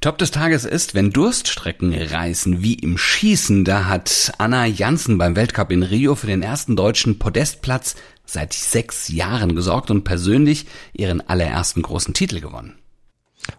Top 0.00 0.16
des 0.16 0.30
Tages 0.30 0.64
ist, 0.64 0.94
wenn 0.94 1.10
Durststrecken 1.10 1.92
reißen, 1.92 2.62
wie 2.62 2.72
im 2.72 2.96
Schießen. 2.96 3.66
Da 3.66 3.84
hat 3.84 4.32
Anna 4.38 4.64
Janssen 4.64 5.18
beim 5.18 5.36
Weltcup 5.36 5.70
in 5.70 5.82
Rio 5.82 6.14
für 6.14 6.26
den 6.26 6.42
ersten 6.42 6.74
deutschen 6.74 7.18
Podestplatz 7.18 7.96
seit 8.24 8.54
sechs 8.54 9.08
Jahren 9.08 9.54
gesorgt 9.54 9.90
und 9.90 10.04
persönlich 10.04 10.64
ihren 10.94 11.20
allerersten 11.20 11.82
großen 11.82 12.14
Titel 12.14 12.40
gewonnen. 12.40 12.79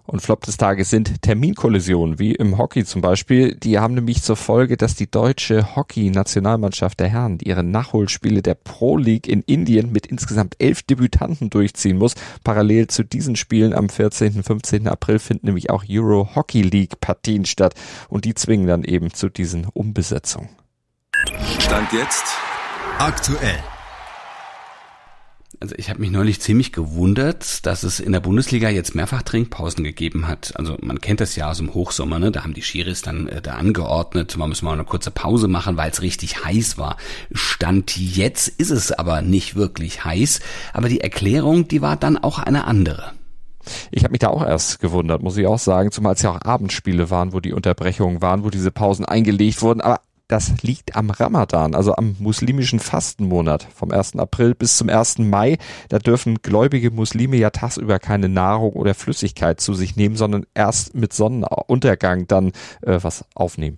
Und 0.05 0.21
Flop 0.21 0.45
des 0.45 0.57
Tages 0.57 0.89
sind 0.89 1.21
Terminkollisionen, 1.21 2.19
wie 2.19 2.33
im 2.33 2.57
Hockey 2.57 2.85
zum 2.85 3.01
Beispiel. 3.01 3.55
Die 3.55 3.79
haben 3.79 3.93
nämlich 3.93 4.21
zur 4.23 4.35
Folge, 4.35 4.77
dass 4.77 4.95
die 4.95 5.09
deutsche 5.09 5.75
Hockey-Nationalmannschaft 5.75 6.99
der 6.99 7.09
Herren 7.09 7.39
ihre 7.41 7.63
Nachholspiele 7.63 8.41
der 8.41 8.55
Pro 8.55 8.97
League 8.97 9.27
in 9.27 9.41
Indien 9.41 9.91
mit 9.91 10.07
insgesamt 10.07 10.55
elf 10.59 10.83
Debütanten 10.83 11.49
durchziehen 11.49 11.97
muss. 11.97 12.15
Parallel 12.43 12.87
zu 12.87 13.03
diesen 13.03 13.35
Spielen 13.35 13.73
am 13.73 13.89
14. 13.89 14.37
und 14.37 14.43
15. 14.43 14.87
April 14.87 15.19
finden 15.19 15.47
nämlich 15.47 15.69
auch 15.69 15.83
Euro 15.89 16.35
Hockey 16.35 16.61
League 16.61 16.99
Partien 16.99 17.45
statt. 17.45 17.73
Und 18.09 18.25
die 18.25 18.33
zwingen 18.33 18.67
dann 18.67 18.83
eben 18.83 19.13
zu 19.13 19.29
diesen 19.29 19.65
Umbesetzungen. 19.65 20.49
Stand 21.59 21.91
jetzt 21.93 22.25
Aktuell. 23.01 23.80
Also 25.61 25.75
ich 25.77 25.91
habe 25.91 25.99
mich 25.99 26.09
neulich 26.09 26.41
ziemlich 26.41 26.71
gewundert, 26.71 27.67
dass 27.67 27.83
es 27.83 27.99
in 27.99 28.13
der 28.13 28.19
Bundesliga 28.19 28.69
jetzt 28.69 28.95
mehrfach 28.95 29.21
Trinkpausen 29.21 29.83
gegeben 29.83 30.27
hat. 30.27 30.53
Also 30.55 30.75
man 30.81 30.99
kennt 30.99 31.21
das 31.21 31.35
ja 31.35 31.51
aus 31.51 31.59
dem 31.59 31.75
Hochsommer, 31.75 32.17
ne? 32.17 32.31
da 32.31 32.43
haben 32.43 32.55
die 32.55 32.63
Schiris 32.63 33.03
dann 33.03 33.27
äh, 33.27 33.43
da 33.43 33.53
angeordnet, 33.53 34.35
man 34.37 34.49
muss 34.49 34.63
mal 34.63 34.73
eine 34.73 34.85
kurze 34.85 35.11
Pause 35.11 35.47
machen, 35.47 35.77
weil 35.77 35.91
es 35.91 36.01
richtig 36.01 36.43
heiß 36.43 36.79
war. 36.79 36.97
Stand 37.31 37.95
jetzt 37.95 38.47
ist 38.47 38.71
es 38.71 38.91
aber 38.91 39.21
nicht 39.21 39.55
wirklich 39.55 40.03
heiß, 40.03 40.39
aber 40.73 40.89
die 40.89 41.01
Erklärung, 41.01 41.67
die 41.67 41.83
war 41.83 41.95
dann 41.95 42.17
auch 42.17 42.39
eine 42.39 42.65
andere. 42.65 43.11
Ich 43.91 44.03
habe 44.03 44.13
mich 44.13 44.19
da 44.21 44.29
auch 44.29 44.43
erst 44.43 44.79
gewundert, 44.79 45.21
muss 45.21 45.37
ich 45.37 45.45
auch 45.45 45.59
sagen, 45.59 45.91
zumal 45.91 46.15
es 46.15 46.23
ja 46.23 46.31
auch 46.31 46.41
Abendspiele 46.41 47.11
waren, 47.11 47.33
wo 47.33 47.39
die 47.39 47.53
Unterbrechungen 47.53 48.19
waren, 48.23 48.43
wo 48.43 48.49
diese 48.49 48.71
Pausen 48.71 49.05
eingelegt 49.05 49.61
wurden. 49.61 49.81
Aber 49.81 49.99
das 50.31 50.61
liegt 50.61 50.95
am 50.95 51.09
Ramadan, 51.09 51.75
also 51.75 51.93
am 51.95 52.15
muslimischen 52.19 52.79
Fastenmonat 52.79 53.67
vom 53.75 53.91
1. 53.91 54.15
April 54.15 54.55
bis 54.55 54.77
zum 54.77 54.87
1. 54.87 55.17
Mai. 55.19 55.57
Da 55.89 55.99
dürfen 55.99 56.41
gläubige 56.41 56.89
Muslime 56.89 57.35
ja 57.35 57.49
tagsüber 57.49 57.99
keine 57.99 58.29
Nahrung 58.29 58.71
oder 58.73 58.93
Flüssigkeit 58.93 59.59
zu 59.59 59.73
sich 59.73 59.97
nehmen, 59.97 60.15
sondern 60.15 60.45
erst 60.53 60.95
mit 60.95 61.11
Sonnenuntergang 61.11 62.27
dann 62.27 62.53
äh, 62.81 62.99
was 63.01 63.25
aufnehmen. 63.35 63.77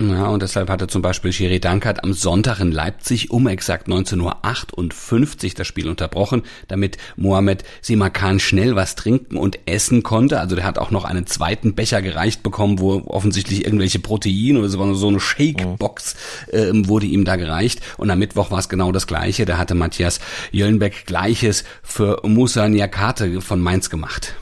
Ja, 0.00 0.28
und 0.28 0.42
deshalb 0.42 0.70
hatte 0.70 0.86
zum 0.86 1.02
Beispiel 1.02 1.32
Schiri 1.32 1.58
Dankert 1.58 2.04
am 2.04 2.12
Sonntag 2.12 2.60
in 2.60 2.70
Leipzig 2.70 3.32
um 3.32 3.48
exakt 3.48 3.88
19.58 3.88 5.44
Uhr 5.44 5.50
das 5.56 5.66
Spiel 5.66 5.88
unterbrochen, 5.88 6.42
damit 6.68 6.98
Mohamed 7.16 7.64
Simakan 7.82 8.38
schnell 8.38 8.76
was 8.76 8.94
trinken 8.94 9.36
und 9.36 9.58
essen 9.66 10.04
konnte. 10.04 10.38
Also 10.38 10.54
der 10.54 10.64
hat 10.64 10.78
auch 10.78 10.92
noch 10.92 11.04
einen 11.04 11.26
zweiten 11.26 11.74
Becher 11.74 12.00
gereicht 12.00 12.44
bekommen, 12.44 12.78
wo 12.78 13.02
offensichtlich 13.06 13.64
irgendwelche 13.64 13.98
Proteine 13.98 14.60
oder 14.60 14.68
so, 14.68 14.94
so 14.94 15.08
eine 15.08 15.18
Shake-Box 15.18 16.14
äh, 16.52 16.70
wurde 16.72 17.06
ihm 17.06 17.24
da 17.24 17.34
gereicht. 17.34 17.80
Und 17.96 18.08
am 18.10 18.20
Mittwoch 18.20 18.52
war 18.52 18.60
es 18.60 18.68
genau 18.68 18.92
das 18.92 19.08
Gleiche. 19.08 19.46
Da 19.46 19.58
hatte 19.58 19.74
Matthias 19.74 20.20
Jöllenbeck 20.52 21.06
Gleiches 21.06 21.64
für 21.82 22.20
Musa 22.22 22.68
Niakate 22.68 23.40
von 23.40 23.60
Mainz 23.60 23.90
gemacht. 23.90 24.36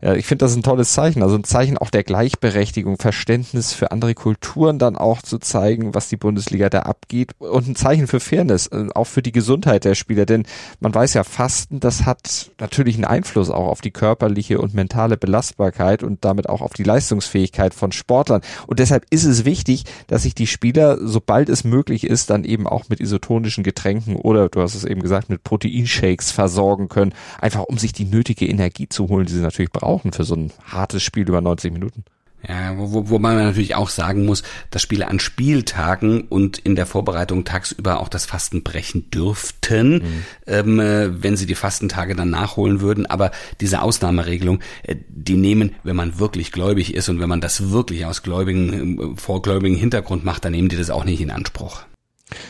Ja, 0.00 0.14
ich 0.14 0.26
finde 0.26 0.44
das 0.44 0.56
ein 0.56 0.62
tolles 0.62 0.92
Zeichen, 0.92 1.22
also 1.22 1.36
ein 1.36 1.44
Zeichen 1.44 1.78
auch 1.78 1.90
der 1.90 2.04
Gleichberechtigung, 2.04 2.98
Verständnis 2.98 3.72
für 3.72 3.92
andere 3.92 4.14
Kulturen 4.14 4.78
dann 4.78 4.96
auch 4.96 5.22
zu 5.22 5.38
zeigen, 5.38 5.94
was 5.94 6.08
die 6.08 6.16
Bundesliga 6.16 6.68
da 6.68 6.80
abgeht 6.80 7.32
und 7.38 7.68
ein 7.68 7.76
Zeichen 7.76 8.06
für 8.06 8.20
Fairness, 8.20 8.66
äh, 8.68 8.86
auch 8.94 9.06
für 9.06 9.22
die 9.22 9.32
Gesundheit 9.32 9.84
der 9.84 9.94
Spieler, 9.94 10.26
denn 10.26 10.44
man 10.80 10.94
weiß 10.94 11.14
ja, 11.14 11.24
Fasten, 11.24 11.80
das 11.80 12.04
hat 12.04 12.50
natürlich 12.60 12.96
einen 12.96 13.04
Einfluss 13.04 13.50
auch 13.50 13.66
auf 13.66 13.80
die 13.80 13.90
körperliche 13.90 14.60
und 14.60 14.74
mentale 14.74 15.16
Belastbarkeit 15.16 16.02
und 16.02 16.24
damit 16.24 16.48
auch 16.48 16.60
auf 16.60 16.72
die 16.72 16.82
Leistungsfähigkeit 16.82 17.74
von 17.74 17.92
Sportlern. 17.92 18.42
Und 18.66 18.78
deshalb 18.78 19.06
ist 19.10 19.24
es 19.24 19.44
wichtig, 19.44 19.84
dass 20.06 20.22
sich 20.22 20.34
die 20.34 20.46
Spieler, 20.46 20.98
sobald 21.00 21.48
es 21.48 21.64
möglich 21.64 22.04
ist, 22.04 22.30
dann 22.30 22.44
eben 22.44 22.66
auch 22.66 22.88
mit 22.88 23.00
isotonischen 23.00 23.64
Getränken 23.64 24.16
oder, 24.16 24.48
du 24.48 24.60
hast 24.60 24.74
es 24.74 24.84
eben 24.84 25.02
gesagt, 25.02 25.28
mit 25.28 25.44
Proteinshakes 25.44 26.30
versorgen 26.30 26.88
können, 26.88 27.14
einfach 27.40 27.64
um 27.64 27.78
sich 27.78 27.92
die 27.92 28.04
nötige 28.04 28.46
Energie 28.46 28.88
zu 28.88 29.08
holen, 29.08 29.26
die 29.26 29.32
sie 29.32 29.40
natürlich 29.40 29.55
brauchen 29.64 30.12
für 30.12 30.24
so 30.24 30.36
ein 30.36 30.52
hartes 30.64 31.02
Spiel 31.02 31.28
über 31.28 31.40
90 31.40 31.72
Minuten. 31.72 32.04
Ja, 32.46 32.76
wo, 32.76 32.92
wo, 32.92 33.08
wo 33.10 33.18
man 33.18 33.36
natürlich 33.36 33.74
auch 33.74 33.88
sagen 33.88 34.24
muss, 34.24 34.42
dass 34.70 34.82
Spiele 34.82 35.08
an 35.08 35.18
Spieltagen 35.18 36.22
und 36.22 36.58
in 36.58 36.76
der 36.76 36.86
Vorbereitung 36.86 37.44
tagsüber 37.44 37.98
auch 37.98 38.08
das 38.08 38.26
Fasten 38.26 38.62
brechen 38.62 39.10
dürften, 39.10 39.94
mhm. 39.94 40.24
ähm, 40.46 40.80
äh, 40.80 41.22
wenn 41.22 41.36
sie 41.36 41.46
die 41.46 41.56
Fastentage 41.56 42.14
dann 42.14 42.30
nachholen 42.30 42.80
würden. 42.80 43.06
Aber 43.06 43.32
diese 43.60 43.82
Ausnahmeregelung, 43.82 44.60
äh, 44.84 44.96
die 45.08 45.36
nehmen, 45.36 45.74
wenn 45.82 45.96
man 45.96 46.20
wirklich 46.20 46.52
gläubig 46.52 46.94
ist 46.94 47.08
und 47.08 47.20
wenn 47.20 47.28
man 47.28 47.40
das 47.40 47.70
wirklich 47.70 48.06
aus 48.06 48.22
gläubigen, 48.22 49.14
äh, 49.14 49.16
vorgläubigen 49.16 49.76
Hintergrund 49.76 50.24
macht, 50.24 50.44
dann 50.44 50.52
nehmen 50.52 50.68
die 50.68 50.76
das 50.76 50.90
auch 50.90 51.04
nicht 51.04 51.20
in 51.20 51.30
Anspruch. 51.30 51.82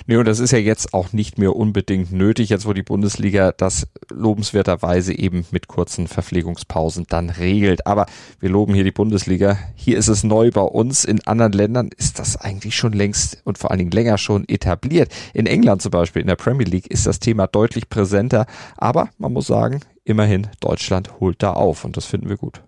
Nee, 0.06 0.16
und 0.16 0.26
das 0.26 0.38
ist 0.38 0.52
ja 0.52 0.58
jetzt 0.58 0.94
auch 0.94 1.12
nicht 1.12 1.36
mehr 1.36 1.54
unbedingt 1.54 2.10
nötig, 2.10 2.48
jetzt 2.48 2.66
wo 2.66 2.72
die 2.72 2.82
Bundesliga 2.82 3.52
das 3.52 3.86
lobenswerterweise 4.10 5.16
eben 5.16 5.44
mit 5.50 5.68
kurzen 5.68 6.06
Verpflegungspausen 6.06 7.06
dann 7.08 7.28
regelt. 7.28 7.86
Aber 7.86 8.06
wir 8.40 8.48
loben 8.48 8.72
hier 8.72 8.84
die 8.84 8.90
Bundesliga. 8.90 9.58
Hier 9.74 9.98
ist 9.98 10.08
es 10.08 10.24
neu 10.24 10.50
bei 10.50 10.62
uns. 10.62 11.04
In 11.04 11.26
anderen 11.26 11.52
Ländern 11.52 11.90
ist 11.96 12.18
das 12.18 12.36
eigentlich 12.36 12.74
schon 12.74 12.94
längst 12.94 13.42
und 13.44 13.58
vor 13.58 13.70
allen 13.70 13.78
Dingen 13.78 13.90
länger 13.90 14.16
schon 14.16 14.48
etabliert. 14.48 15.12
In 15.34 15.46
England 15.46 15.82
zum 15.82 15.90
Beispiel, 15.90 16.22
in 16.22 16.28
der 16.28 16.36
Premier 16.36 16.66
League, 16.66 16.86
ist 16.86 17.06
das 17.06 17.20
Thema 17.20 17.46
deutlich 17.46 17.90
präsenter. 17.90 18.46
Aber 18.78 19.10
man 19.18 19.34
muss 19.34 19.46
sagen, 19.46 19.80
immerhin, 20.04 20.46
Deutschland 20.60 21.20
holt 21.20 21.42
da 21.42 21.52
auf 21.52 21.84
und 21.84 21.98
das 21.98 22.06
finden 22.06 22.30
wir 22.30 22.38
gut. 22.38 22.62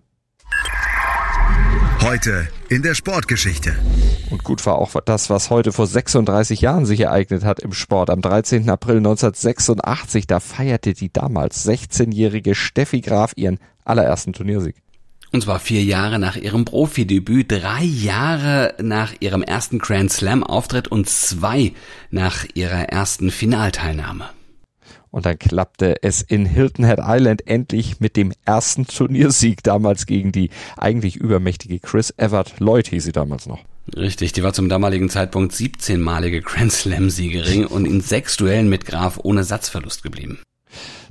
Heute 2.01 2.47
in 2.69 2.81
der 2.81 2.95
Sportgeschichte. 2.95 3.75
Und 4.29 4.45
gut 4.45 4.65
war 4.65 4.75
auch 4.75 4.91
das, 5.03 5.29
was 5.29 5.49
heute 5.49 5.73
vor 5.73 5.85
36 5.85 6.61
Jahren 6.61 6.85
sich 6.85 7.01
ereignet 7.01 7.43
hat 7.43 7.59
im 7.59 7.73
Sport. 7.73 8.09
Am 8.09 8.21
13. 8.21 8.69
April 8.69 8.97
1986, 8.97 10.25
da 10.25 10.39
feierte 10.39 10.93
die 10.93 11.11
damals 11.11 11.67
16-jährige 11.67 12.55
Steffi 12.55 13.01
Graf 13.01 13.33
ihren 13.35 13.59
allerersten 13.83 14.31
Turniersieg. 14.31 14.75
Und 15.31 15.43
zwar 15.43 15.59
vier 15.59 15.83
Jahre 15.83 16.19
nach 16.19 16.37
ihrem 16.37 16.63
Profidebüt, 16.63 17.51
drei 17.51 17.83
Jahre 17.83 18.75
nach 18.81 19.13
ihrem 19.19 19.43
ersten 19.43 19.77
Grand 19.77 20.11
Slam 20.11 20.43
Auftritt 20.43 20.87
und 20.87 21.09
zwei 21.09 21.73
nach 22.11 22.45
ihrer 22.53 22.89
ersten 22.89 23.29
Finalteilnahme. 23.29 24.29
Und 25.11 25.25
dann 25.25 25.39
klappte 25.39 26.03
es 26.03 26.21
in 26.21 26.45
Hilton 26.45 26.85
Head 26.85 26.99
Island 27.01 27.47
endlich 27.47 27.99
mit 27.99 28.15
dem 28.15 28.31
ersten 28.45 28.85
Turniersieg 28.85 29.63
damals 29.63 30.05
gegen 30.05 30.31
die 30.31 30.49
eigentlich 30.77 31.15
übermächtige 31.15 31.79
Chris 31.79 32.13
Evert 32.17 32.59
Lloyd 32.59 32.87
hieß 32.87 33.03
sie 33.03 33.11
damals 33.11 33.47
noch. 33.47 33.59
Richtig, 33.95 34.33
die 34.33 34.43
war 34.43 34.53
zum 34.53 34.69
damaligen 34.69 35.09
Zeitpunkt 35.09 35.53
17-malige 35.53 36.41
Grand 36.41 36.71
Slam-Siegerin 36.71 37.65
und 37.65 37.85
in 37.85 38.01
sechs 38.01 38.37
Duellen 38.37 38.69
mit 38.69 38.85
Graf 38.85 39.19
ohne 39.23 39.43
Satzverlust 39.43 40.03
geblieben. 40.03 40.39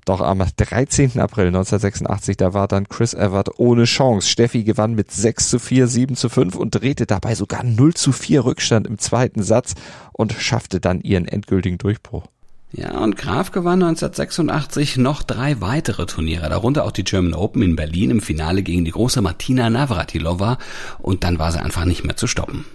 Doch 0.05 0.21
am 0.21 0.39
13. 0.39 1.21
April 1.21 1.49
1986, 1.49 2.39
da 2.39 2.55
war 2.55 2.67
dann 2.67 2.89
Chris 2.89 3.13
Evert 3.13 3.59
ohne 3.59 3.85
Chance. 3.85 4.27
Steffi 4.27 4.65
gewann 4.65 4.95
mit 4.95 5.11
6 5.11 5.51
zu 5.51 5.59
4, 5.59 5.87
7 5.87 6.17
zu 6.17 6.31
5 6.31 6.55
und 6.55 6.71
drehte 6.71 7.05
dabei 7.05 7.35
sogar 7.35 7.63
0 7.63 7.93
zu 7.93 8.13
4 8.13 8.45
Rückstand 8.45 8.87
im 8.87 8.99
zweiten 8.99 9.43
Satz 9.43 9.75
und 10.13 10.33
schaffte 10.33 10.81
dann 10.81 11.01
ihren 11.01 11.29
endgültigen 11.29 11.77
Durchbruch. 11.77 12.25
Ja, 12.71 12.99
und 12.99 13.17
Graf 13.17 13.51
gewann 13.51 13.83
1986 13.83 14.99
noch 14.99 15.23
drei 15.23 15.61
weitere 15.61 16.05
Turniere, 16.05 16.49
darunter 16.51 16.85
auch 16.85 16.93
die 16.93 17.05
German 17.05 17.35
Open 17.35 17.63
in 17.63 17.77
Berlin 17.77 18.11
im 18.11 18.21
Finale 18.21 18.63
gegen 18.63 18.85
die 18.85 18.91
große 18.91 19.23
Martina 19.23 19.71
Navratilova 19.71 20.59
und 20.99 21.25
dann 21.25 21.39
war 21.39 21.51
sie 21.51 21.63
einfach 21.63 21.87
nicht 21.87 22.05
mehr 22.05 22.17
zu 22.17 22.27
stoppen. 22.27 22.67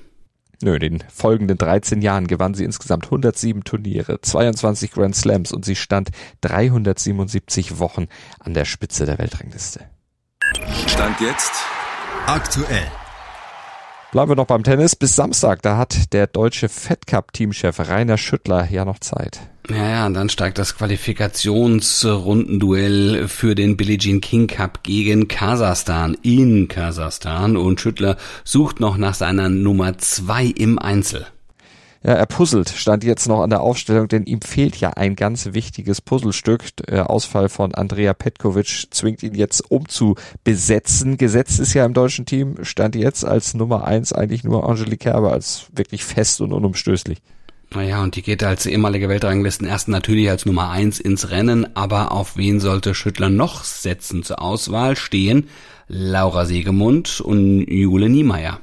Nö, 0.62 0.76
in 0.76 0.80
den 0.80 1.04
folgenden 1.14 1.58
13 1.58 2.02
Jahren 2.02 2.26
gewann 2.26 2.54
sie 2.54 2.64
insgesamt 2.64 3.06
107 3.06 3.64
Turniere, 3.66 4.20
22 4.22 4.92
Grand 4.92 5.16
Slams 5.16 5.52
und 5.52 5.66
sie 5.66 5.76
stand 5.76 6.10
377 6.42 7.80
Wochen 7.80 8.08
an 8.40 8.54
der 8.54 8.66
Spitze 8.66 9.06
der 9.06 9.20
Weltrangliste. 9.20 9.82
Stand 10.88 11.20
jetzt 11.20 11.52
Aktuell. 12.26 13.03
Bleiben 14.14 14.30
wir 14.30 14.36
noch 14.36 14.46
beim 14.46 14.62
Tennis. 14.62 14.96
Bis 14.96 15.16
Samstag, 15.16 15.64
da 15.64 15.78
hat 15.78 16.14
der 16.14 16.28
deutsche 16.28 16.70
Fed 16.70 17.08
Cup 17.08 17.34
Teamchef 17.34 17.80
Rainer 17.80 18.20
Schüttler 18.20 18.70
ja 18.70 18.86
noch 18.86 19.00
Zeit. 19.00 19.40
Ja, 19.68 19.90
ja, 19.90 20.06
und 20.06 20.14
dann 20.14 20.30
steigt 20.30 20.60
das 20.60 20.78
Qualifikationsrundenduell 20.78 23.28
für 23.28 23.56
den 23.56 23.76
Billie 23.76 23.98
Jean 23.98 24.22
King 24.22 24.46
Cup 24.46 24.84
gegen 24.84 25.28
Kasachstan 25.28 26.16
in 26.22 26.68
Kasachstan 26.68 27.58
und 27.58 27.82
Schüttler 27.82 28.18
sucht 28.44 28.80
noch 28.80 28.98
nach 28.98 29.16
seiner 29.16 29.50
Nummer 29.50 29.98
zwei 29.98 30.46
im 30.46 30.78
Einzel. 30.78 31.26
Ja, 32.06 32.14
er 32.14 32.26
puzzelt, 32.26 32.70
stand 32.70 33.06
jetzt 33.06 33.30
noch 33.30 33.42
an 33.42 33.50
der 33.50 33.62
Aufstellung, 33.62 34.10
denn 34.10 34.26
ihm 34.26 34.42
fehlt 34.42 34.76
ja 34.76 34.90
ein 34.90 35.16
ganz 35.16 35.54
wichtiges 35.54 36.02
Puzzlestück. 36.02 36.76
Der 36.88 37.10
Ausfall 37.10 37.48
von 37.48 37.74
Andrea 37.74 38.14
Petkovic 38.14 38.88
zwingt 38.92 39.24
ihn 39.24 39.36
jetzt 39.36 39.72
umzubesetzen. 39.72 41.18
Gesetzt 41.18 41.62
ist 41.62 41.74
ja 41.74 41.86
im 41.86 41.94
deutschen 41.94 42.26
Team, 42.26 42.56
stand 42.64 42.96
jetzt 42.96 43.24
als 43.24 43.54
Nummer 43.54 43.86
eins 43.86 44.12
eigentlich 44.12 44.44
nur 44.44 44.68
Angelique 44.68 45.00
Kerber 45.04 45.32
als 45.32 45.68
wirklich 45.74 46.04
fest 46.04 46.42
und 46.42 46.52
unumstößlich. 46.52 47.20
Naja, 47.74 48.04
und 48.04 48.16
die 48.16 48.22
geht 48.22 48.44
als 48.44 48.66
ehemalige 48.66 49.10
Weltranglisten-Ersten 49.10 49.92
natürlich 49.92 50.30
als 50.30 50.46
Nummer 50.46 50.70
eins 50.70 51.00
ins 51.00 51.32
Rennen, 51.32 51.76
aber 51.76 52.12
auf 52.12 52.38
wen 52.38 52.60
sollte 52.60 52.94
Schüttler 52.94 53.30
noch 53.30 53.64
setzen? 53.64 54.24
Zur 54.24 54.42
Auswahl 54.42 54.96
stehen 54.96 55.50
Laura 55.88 56.46
Siegemund 56.46 57.20
und 57.22 57.66
Jule 57.68 58.10
Niemeyer. 58.10 58.60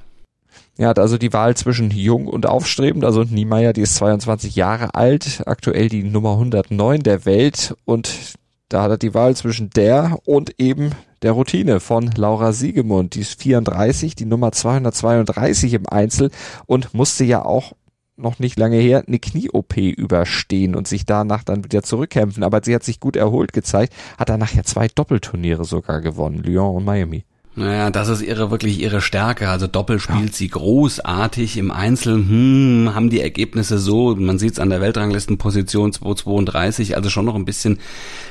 Er 0.80 0.88
hat 0.88 0.98
also 0.98 1.18
die 1.18 1.34
Wahl 1.34 1.58
zwischen 1.58 1.90
jung 1.90 2.26
und 2.26 2.46
aufstrebend. 2.46 3.04
Also 3.04 3.22
Niemeyer, 3.22 3.74
die 3.74 3.82
ist 3.82 3.96
22 3.96 4.56
Jahre 4.56 4.94
alt, 4.94 5.42
aktuell 5.44 5.90
die 5.90 6.02
Nummer 6.02 6.32
109 6.32 7.02
der 7.02 7.26
Welt 7.26 7.76
und 7.84 8.38
da 8.70 8.84
hat 8.84 8.90
er 8.92 8.96
die 8.96 9.12
Wahl 9.12 9.36
zwischen 9.36 9.68
der 9.68 10.20
und 10.24 10.58
eben 10.58 10.92
der 11.20 11.32
Routine 11.32 11.80
von 11.80 12.10
Laura 12.16 12.54
Siegemund. 12.54 13.14
Die 13.14 13.20
ist 13.20 13.42
34, 13.42 14.14
die 14.14 14.24
Nummer 14.24 14.52
232 14.52 15.74
im 15.74 15.86
Einzel 15.86 16.30
und 16.64 16.94
musste 16.94 17.24
ja 17.24 17.44
auch 17.44 17.74
noch 18.16 18.38
nicht 18.38 18.58
lange 18.58 18.78
her 18.78 19.04
eine 19.06 19.18
Knie-OP 19.18 19.76
überstehen 19.76 20.74
und 20.74 20.88
sich 20.88 21.04
danach 21.04 21.44
dann 21.44 21.62
wieder 21.62 21.82
zurückkämpfen. 21.82 22.42
Aber 22.42 22.62
sie 22.64 22.74
hat 22.74 22.84
sich 22.84 23.00
gut 23.00 23.16
erholt 23.16 23.52
gezeigt, 23.52 23.92
hat 24.16 24.30
danach 24.30 24.54
ja 24.54 24.62
zwei 24.62 24.88
Doppelturniere 24.88 25.66
sogar 25.66 26.00
gewonnen, 26.00 26.38
Lyon 26.38 26.74
und 26.74 26.86
Miami. 26.86 27.26
Naja, 27.60 27.90
das 27.90 28.08
ist 28.08 28.22
ihre 28.22 28.50
wirklich 28.50 28.80
ihre 28.80 29.02
Stärke. 29.02 29.50
Also 29.50 29.66
Doppel 29.66 30.00
spielt 30.00 30.30
ja. 30.30 30.32
sie 30.32 30.48
großartig 30.48 31.58
im 31.58 31.70
Einzel. 31.70 32.14
Hm, 32.14 32.92
haben 32.94 33.10
die 33.10 33.20
Ergebnisse 33.20 33.78
so, 33.78 34.16
man 34.16 34.38
sieht 34.38 34.54
es 34.54 34.58
an 34.58 34.70
der 34.70 34.80
Weltranglistenposition 34.80 35.92
232, 35.92 36.96
also 36.96 37.10
schon 37.10 37.26
noch 37.26 37.34
ein 37.34 37.44
bisschen 37.44 37.78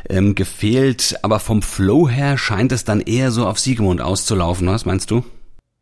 ähm, 0.09 0.33
gefehlt. 0.33 1.15
Aber 1.21 1.39
vom 1.39 1.61
Flow 1.61 2.09
her 2.09 2.39
scheint 2.39 2.71
es 2.71 2.85
dann 2.85 3.01
eher 3.01 3.29
so 3.29 3.45
auf 3.45 3.59
Siegemund 3.59 4.01
auszulaufen. 4.01 4.67
Was 4.67 4.85
meinst 4.85 5.11
du? 5.11 5.23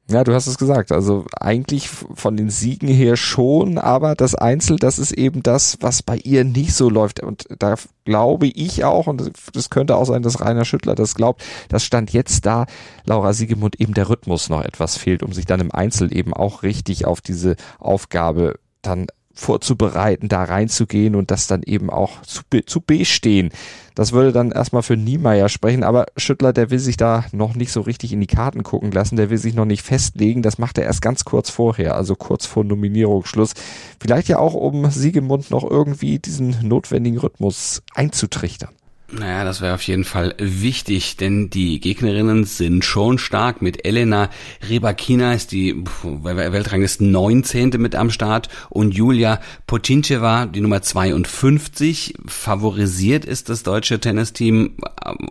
Ja, 0.09 0.23
du 0.23 0.33
hast 0.33 0.47
es 0.47 0.57
gesagt. 0.57 0.93
Also 0.93 1.25
eigentlich 1.37 1.89
von 1.89 2.37
den 2.37 2.49
Siegen 2.49 2.87
her 2.87 3.17
schon, 3.17 3.77
aber 3.77 4.15
das 4.15 4.35
Einzel, 4.35 4.77
das 4.77 4.99
ist 4.99 5.11
eben 5.11 5.43
das, 5.43 5.77
was 5.81 6.01
bei 6.01 6.15
ihr 6.17 6.45
nicht 6.45 6.73
so 6.73 6.89
läuft. 6.89 7.21
Und 7.21 7.45
da 7.59 7.75
glaube 8.05 8.47
ich 8.47 8.85
auch, 8.85 9.07
und 9.07 9.31
das 9.53 9.69
könnte 9.69 9.97
auch 9.97 10.05
sein, 10.05 10.21
dass 10.21 10.39
Rainer 10.39 10.63
Schüttler 10.63 10.95
das 10.95 11.13
glaubt, 11.13 11.43
das 11.67 11.83
stand 11.83 12.13
jetzt 12.13 12.45
da, 12.45 12.67
Laura 13.03 13.33
Siegemund 13.33 13.81
eben 13.81 13.93
der 13.93 14.07
Rhythmus 14.07 14.47
noch 14.47 14.63
etwas 14.63 14.95
fehlt, 14.95 15.23
um 15.23 15.33
sich 15.33 15.45
dann 15.45 15.59
im 15.59 15.73
Einzel 15.73 16.15
eben 16.15 16.33
auch 16.33 16.63
richtig 16.63 17.05
auf 17.05 17.19
diese 17.19 17.57
Aufgabe 17.79 18.59
dann 18.81 19.07
vorzubereiten, 19.37 20.27
da 20.27 20.43
reinzugehen 20.43 21.15
und 21.15 21.31
das 21.31 21.47
dann 21.47 21.63
eben 21.63 21.89
auch 21.89 22.21
zu, 22.23 22.41
zu 22.65 22.81
bestehen. 22.81 23.51
Das 23.95 24.11
würde 24.11 24.31
dann 24.31 24.51
erstmal 24.51 24.83
für 24.83 24.97
Niemeyer 24.97 25.49
sprechen, 25.49 25.83
aber 25.83 26.05
Schüttler, 26.17 26.53
der 26.53 26.69
will 26.69 26.79
sich 26.79 26.97
da 26.97 27.25
noch 27.31 27.55
nicht 27.55 27.71
so 27.71 27.81
richtig 27.81 28.13
in 28.13 28.21
die 28.21 28.27
Karten 28.27 28.63
gucken 28.63 28.91
lassen, 28.91 29.15
der 29.15 29.29
will 29.29 29.37
sich 29.37 29.53
noch 29.55 29.65
nicht 29.65 29.81
festlegen, 29.83 30.41
das 30.41 30.57
macht 30.57 30.77
er 30.77 30.83
erst 30.83 31.01
ganz 31.01 31.25
kurz 31.25 31.49
vorher, 31.49 31.95
also 31.95 32.15
kurz 32.15 32.45
vor 32.45 32.63
Nominierungsschluss. 32.63 33.53
Vielleicht 33.99 34.27
ja 34.27 34.39
auch, 34.39 34.53
um 34.53 34.89
Siegemund 34.91 35.49
noch 35.51 35.63
irgendwie 35.63 36.19
diesen 36.19 36.67
notwendigen 36.67 37.17
Rhythmus 37.17 37.81
einzutrichtern. 37.93 38.76
Naja, 39.09 39.45
das 39.45 39.61
wäre 39.61 39.73
auf 39.73 39.83
jeden 39.83 40.03
Fall 40.03 40.35
wichtig, 40.37 41.15
denn 41.15 41.49
die 41.49 41.79
Gegnerinnen 41.79 42.43
sind 42.43 42.83
schon 42.83 43.17
stark. 43.17 43.61
Mit 43.61 43.85
Elena 43.85 44.29
Rybakina 44.69 45.33
ist 45.33 45.53
die 45.53 45.81
Weltranglisten 46.03 47.09
19. 47.11 47.69
mit 47.77 47.95
am 47.95 48.11
Start 48.11 48.49
und 48.69 48.93
Julia 48.93 49.39
Pocincheva, 49.65 50.45
die 50.45 50.59
Nummer 50.59 50.81
52. 50.81 52.15
Favorisiert 52.25 53.23
ist 53.23 53.47
das 53.47 53.63
deutsche 53.63 54.01
Tennisteam 54.01 54.75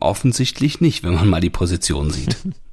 offensichtlich 0.01 0.81
nicht, 0.81 1.05
wenn 1.05 1.15
man 1.15 1.29
mal 1.29 1.41
die 1.41 1.51
Position 1.51 2.11
sieht. 2.11 2.37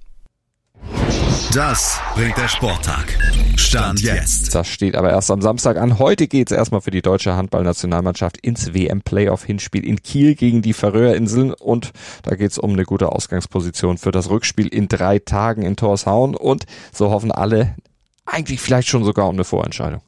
Das 1.54 2.02
bringt 2.16 2.36
der 2.36 2.48
Sporttag. 2.48 3.16
Stand 3.58 4.02
jetzt. 4.02 4.56
Das 4.56 4.68
steht 4.68 4.96
aber 4.96 5.12
erst 5.12 5.30
am 5.30 5.40
Samstag 5.40 5.78
an. 5.78 6.00
Heute 6.00 6.28
geht's 6.28 6.52
erstmal 6.52 6.82
für 6.82 6.90
die 6.90 7.04
deutsche 7.04 7.36
Handballnationalmannschaft 7.36 8.38
ins 8.38 8.74
WM-Playoff-Hinspiel 8.74 9.86
in 9.86 10.02
Kiel 10.02 10.34
gegen 10.34 10.64
die 10.64 10.74
Färöerinseln 10.74 11.54
und 11.54 11.92
da 12.24 12.34
geht's 12.34 12.58
um 12.58 12.72
eine 12.72 12.86
gute 12.86 13.12
Ausgangsposition 13.12 14.00
für 14.00 14.12
das 14.12 14.32
Rückspiel 14.32 14.68
in 14.68 14.88
drei 14.88 15.20
Tagen 15.20 15.62
in 15.62 15.76
Torshavn 15.76 16.36
und 16.36 16.66
so 16.92 17.12
hoffen 17.12 17.32
alle 17.32 17.76
eigentlich 18.26 18.60
vielleicht 18.60 18.88
schon 18.88 19.04
sogar 19.04 19.28
um 19.28 19.36
eine 19.36 19.44
Vorentscheidung. 19.44 20.02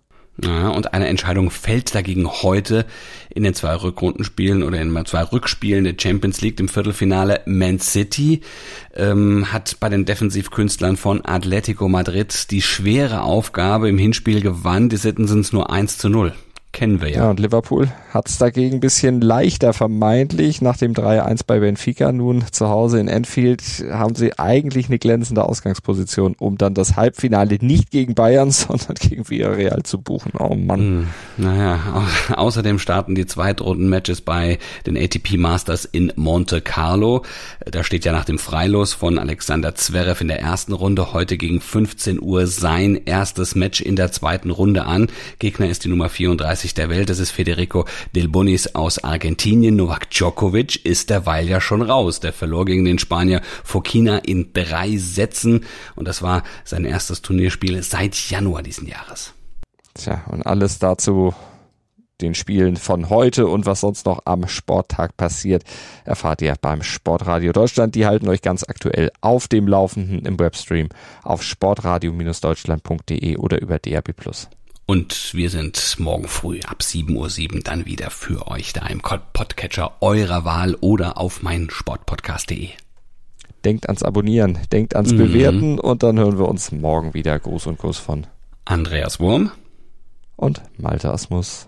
Ja, 0.43 0.67
und 0.67 0.93
eine 0.93 1.07
Entscheidung 1.07 1.49
fällt 1.49 1.95
dagegen 1.95 2.27
heute 2.27 2.85
in 3.29 3.43
den 3.43 3.53
zwei 3.53 3.73
Rückrundenspielen 3.75 4.63
oder 4.63 4.81
in 4.81 5.05
zwei 5.05 5.23
Rückspielen 5.23 5.85
der 5.85 5.95
Champions 5.97 6.41
League 6.41 6.59
im 6.59 6.67
Viertelfinale. 6.67 7.41
Man 7.45 7.79
City 7.79 8.41
ähm, 8.93 9.53
hat 9.53 9.77
bei 9.79 9.87
den 9.87 10.03
Defensivkünstlern 10.03 10.97
von 10.97 11.25
Atletico 11.25 11.87
Madrid 11.87 12.51
die 12.51 12.61
schwere 12.61 13.21
Aufgabe 13.21 13.87
im 13.87 13.97
Hinspiel 13.97 14.41
gewandt. 14.41 14.91
Die 14.91 14.97
Sitten 14.97 15.27
sind 15.27 15.41
es 15.41 15.53
nur 15.53 15.71
1 15.71 15.99
zu 15.99 16.09
0 16.09 16.33
kennen 16.75 16.99
wir 16.99 17.09
ja. 17.09 17.23
Ja, 17.23 17.29
und 17.29 17.39
Liverpool 17.39 17.87
hat 18.13 18.27
es 18.27 18.37
dagegen 18.37 18.75
ein 18.75 18.79
bisschen 18.81 19.21
leichter 19.21 19.71
vermeintlich. 19.73 20.61
Nach 20.61 20.75
dem 20.75 20.93
3-1 20.93 21.41
bei 21.47 21.59
Benfica 21.59 22.11
nun 22.11 22.43
zu 22.51 22.67
Hause 22.67 22.99
in 22.99 23.07
Enfield 23.07 23.63
haben 23.89 24.13
sie 24.13 24.37
eigentlich 24.37 24.87
eine 24.87 24.99
glänzende 24.99 25.45
Ausgangsposition, 25.45 26.35
um 26.37 26.57
dann 26.57 26.73
das 26.73 26.97
Halbfinale 26.97 27.57
nicht 27.61 27.91
gegen 27.91 28.13
Bayern, 28.13 28.51
sondern 28.51 28.95
gegen 28.95 29.29
Villarreal 29.29 29.83
zu 29.83 30.01
buchen. 30.01 30.33
Oh 30.37 30.53
Mann. 30.55 30.79
Hm, 30.79 31.07
naja, 31.37 31.79
au 31.93 32.35
außerdem 32.35 32.77
starten 32.77 33.15
die 33.15 33.25
Zweitrunden-Matches 33.25 34.21
bei 34.21 34.59
den 34.85 34.97
ATP 34.97 35.37
Masters 35.37 35.85
in 35.85 36.11
Monte 36.17 36.59
Carlo. 36.59 37.23
Da 37.65 37.83
steht 37.83 38.03
ja 38.03 38.11
nach 38.11 38.25
dem 38.25 38.37
Freilos 38.37 38.93
von 38.93 39.17
Alexander 39.17 39.75
Zverev 39.75 40.21
in 40.21 40.27
der 40.27 40.41
ersten 40.41 40.73
Runde 40.73 41.13
heute 41.13 41.37
gegen 41.37 41.61
15 41.61 42.21
Uhr 42.21 42.47
sein 42.47 42.99
erstes 43.05 43.55
Match 43.55 43.79
in 43.79 43.95
der 43.95 44.11
zweiten 44.11 44.51
Runde 44.51 44.85
an. 44.85 45.07
Gegner 45.39 45.69
ist 45.69 45.85
die 45.85 45.89
Nummer 45.89 46.09
34 46.09 46.64
34 46.65 46.73
der 46.73 46.89
Welt. 46.89 47.09
Das 47.09 47.19
ist 47.19 47.31
Federico 47.31 47.85
Del 48.15 48.27
Bonis 48.27 48.75
aus 48.75 49.03
Argentinien. 49.03 49.75
Novak 49.75 50.09
Djokovic 50.09 50.83
ist 50.85 51.09
derweil 51.09 51.47
ja 51.47 51.61
schon 51.61 51.81
raus. 51.81 52.19
Der 52.19 52.33
verlor 52.33 52.65
gegen 52.65 52.85
den 52.85 52.99
Spanier 52.99 53.41
Fokina 53.63 54.17
in 54.17 54.51
drei 54.53 54.97
Sätzen 54.97 55.65
und 55.95 56.07
das 56.07 56.21
war 56.21 56.43
sein 56.63 56.85
erstes 56.85 57.21
Turnierspiel 57.21 57.81
seit 57.83 58.15
Januar 58.15 58.63
diesen 58.63 58.87
Jahres. 58.87 59.33
Tja, 59.93 60.23
und 60.29 60.45
alles 60.45 60.79
dazu 60.79 61.33
den 62.21 62.33
Spielen 62.33 62.77
von 62.77 63.09
heute 63.09 63.47
und 63.47 63.65
was 63.65 63.81
sonst 63.81 64.05
noch 64.05 64.21
am 64.23 64.47
Sporttag 64.47 65.17
passiert, 65.17 65.63
erfahrt 66.05 66.41
ihr 66.41 66.55
beim 66.61 66.81
Sportradio 66.81 67.51
Deutschland. 67.51 67.93
Die 67.93 68.05
halten 68.05 68.29
euch 68.29 68.41
ganz 68.41 68.63
aktuell 68.63 69.11
auf 69.19 69.49
dem 69.49 69.67
Laufenden 69.67 70.25
im 70.25 70.39
Webstream 70.39 70.87
auf 71.23 71.43
sportradio-deutschland.de 71.43 73.35
oder 73.35 73.61
über 73.61 73.79
DRB+. 73.79 74.13
Und 74.87 75.33
wir 75.33 75.49
sind 75.49 75.95
morgen 75.97 76.27
früh 76.27 76.59
ab 76.61 76.81
7.07 76.81 77.55
Uhr 77.55 77.61
dann 77.61 77.87
wieder 77.87 78.11
für 78.11 78.47
euch 78.47 78.71
da 78.71 78.85
im 78.85 79.01
Podcatcher 79.01 79.93
eurer 79.99 80.45
Wahl 80.45 80.75
oder 80.75 81.17
auf 81.17 81.41
meinen 81.41 81.71
Sportpodcast.de. 81.71 82.69
Denkt 83.63 83.87
ans 83.87 84.03
Abonnieren, 84.03 84.59
denkt 84.71 84.95
ans 84.95 85.11
mhm. 85.11 85.17
Bewerten 85.17 85.79
und 85.79 86.03
dann 86.03 86.19
hören 86.19 86.37
wir 86.37 86.47
uns 86.47 86.71
morgen 86.71 87.15
wieder. 87.15 87.39
Gruß 87.39 87.65
und 87.65 87.79
Kuss 87.79 87.97
von 87.97 88.27
Andreas 88.65 89.19
Wurm 89.19 89.51
und 90.35 90.61
Malte 90.77 91.11
Asmus. 91.11 91.67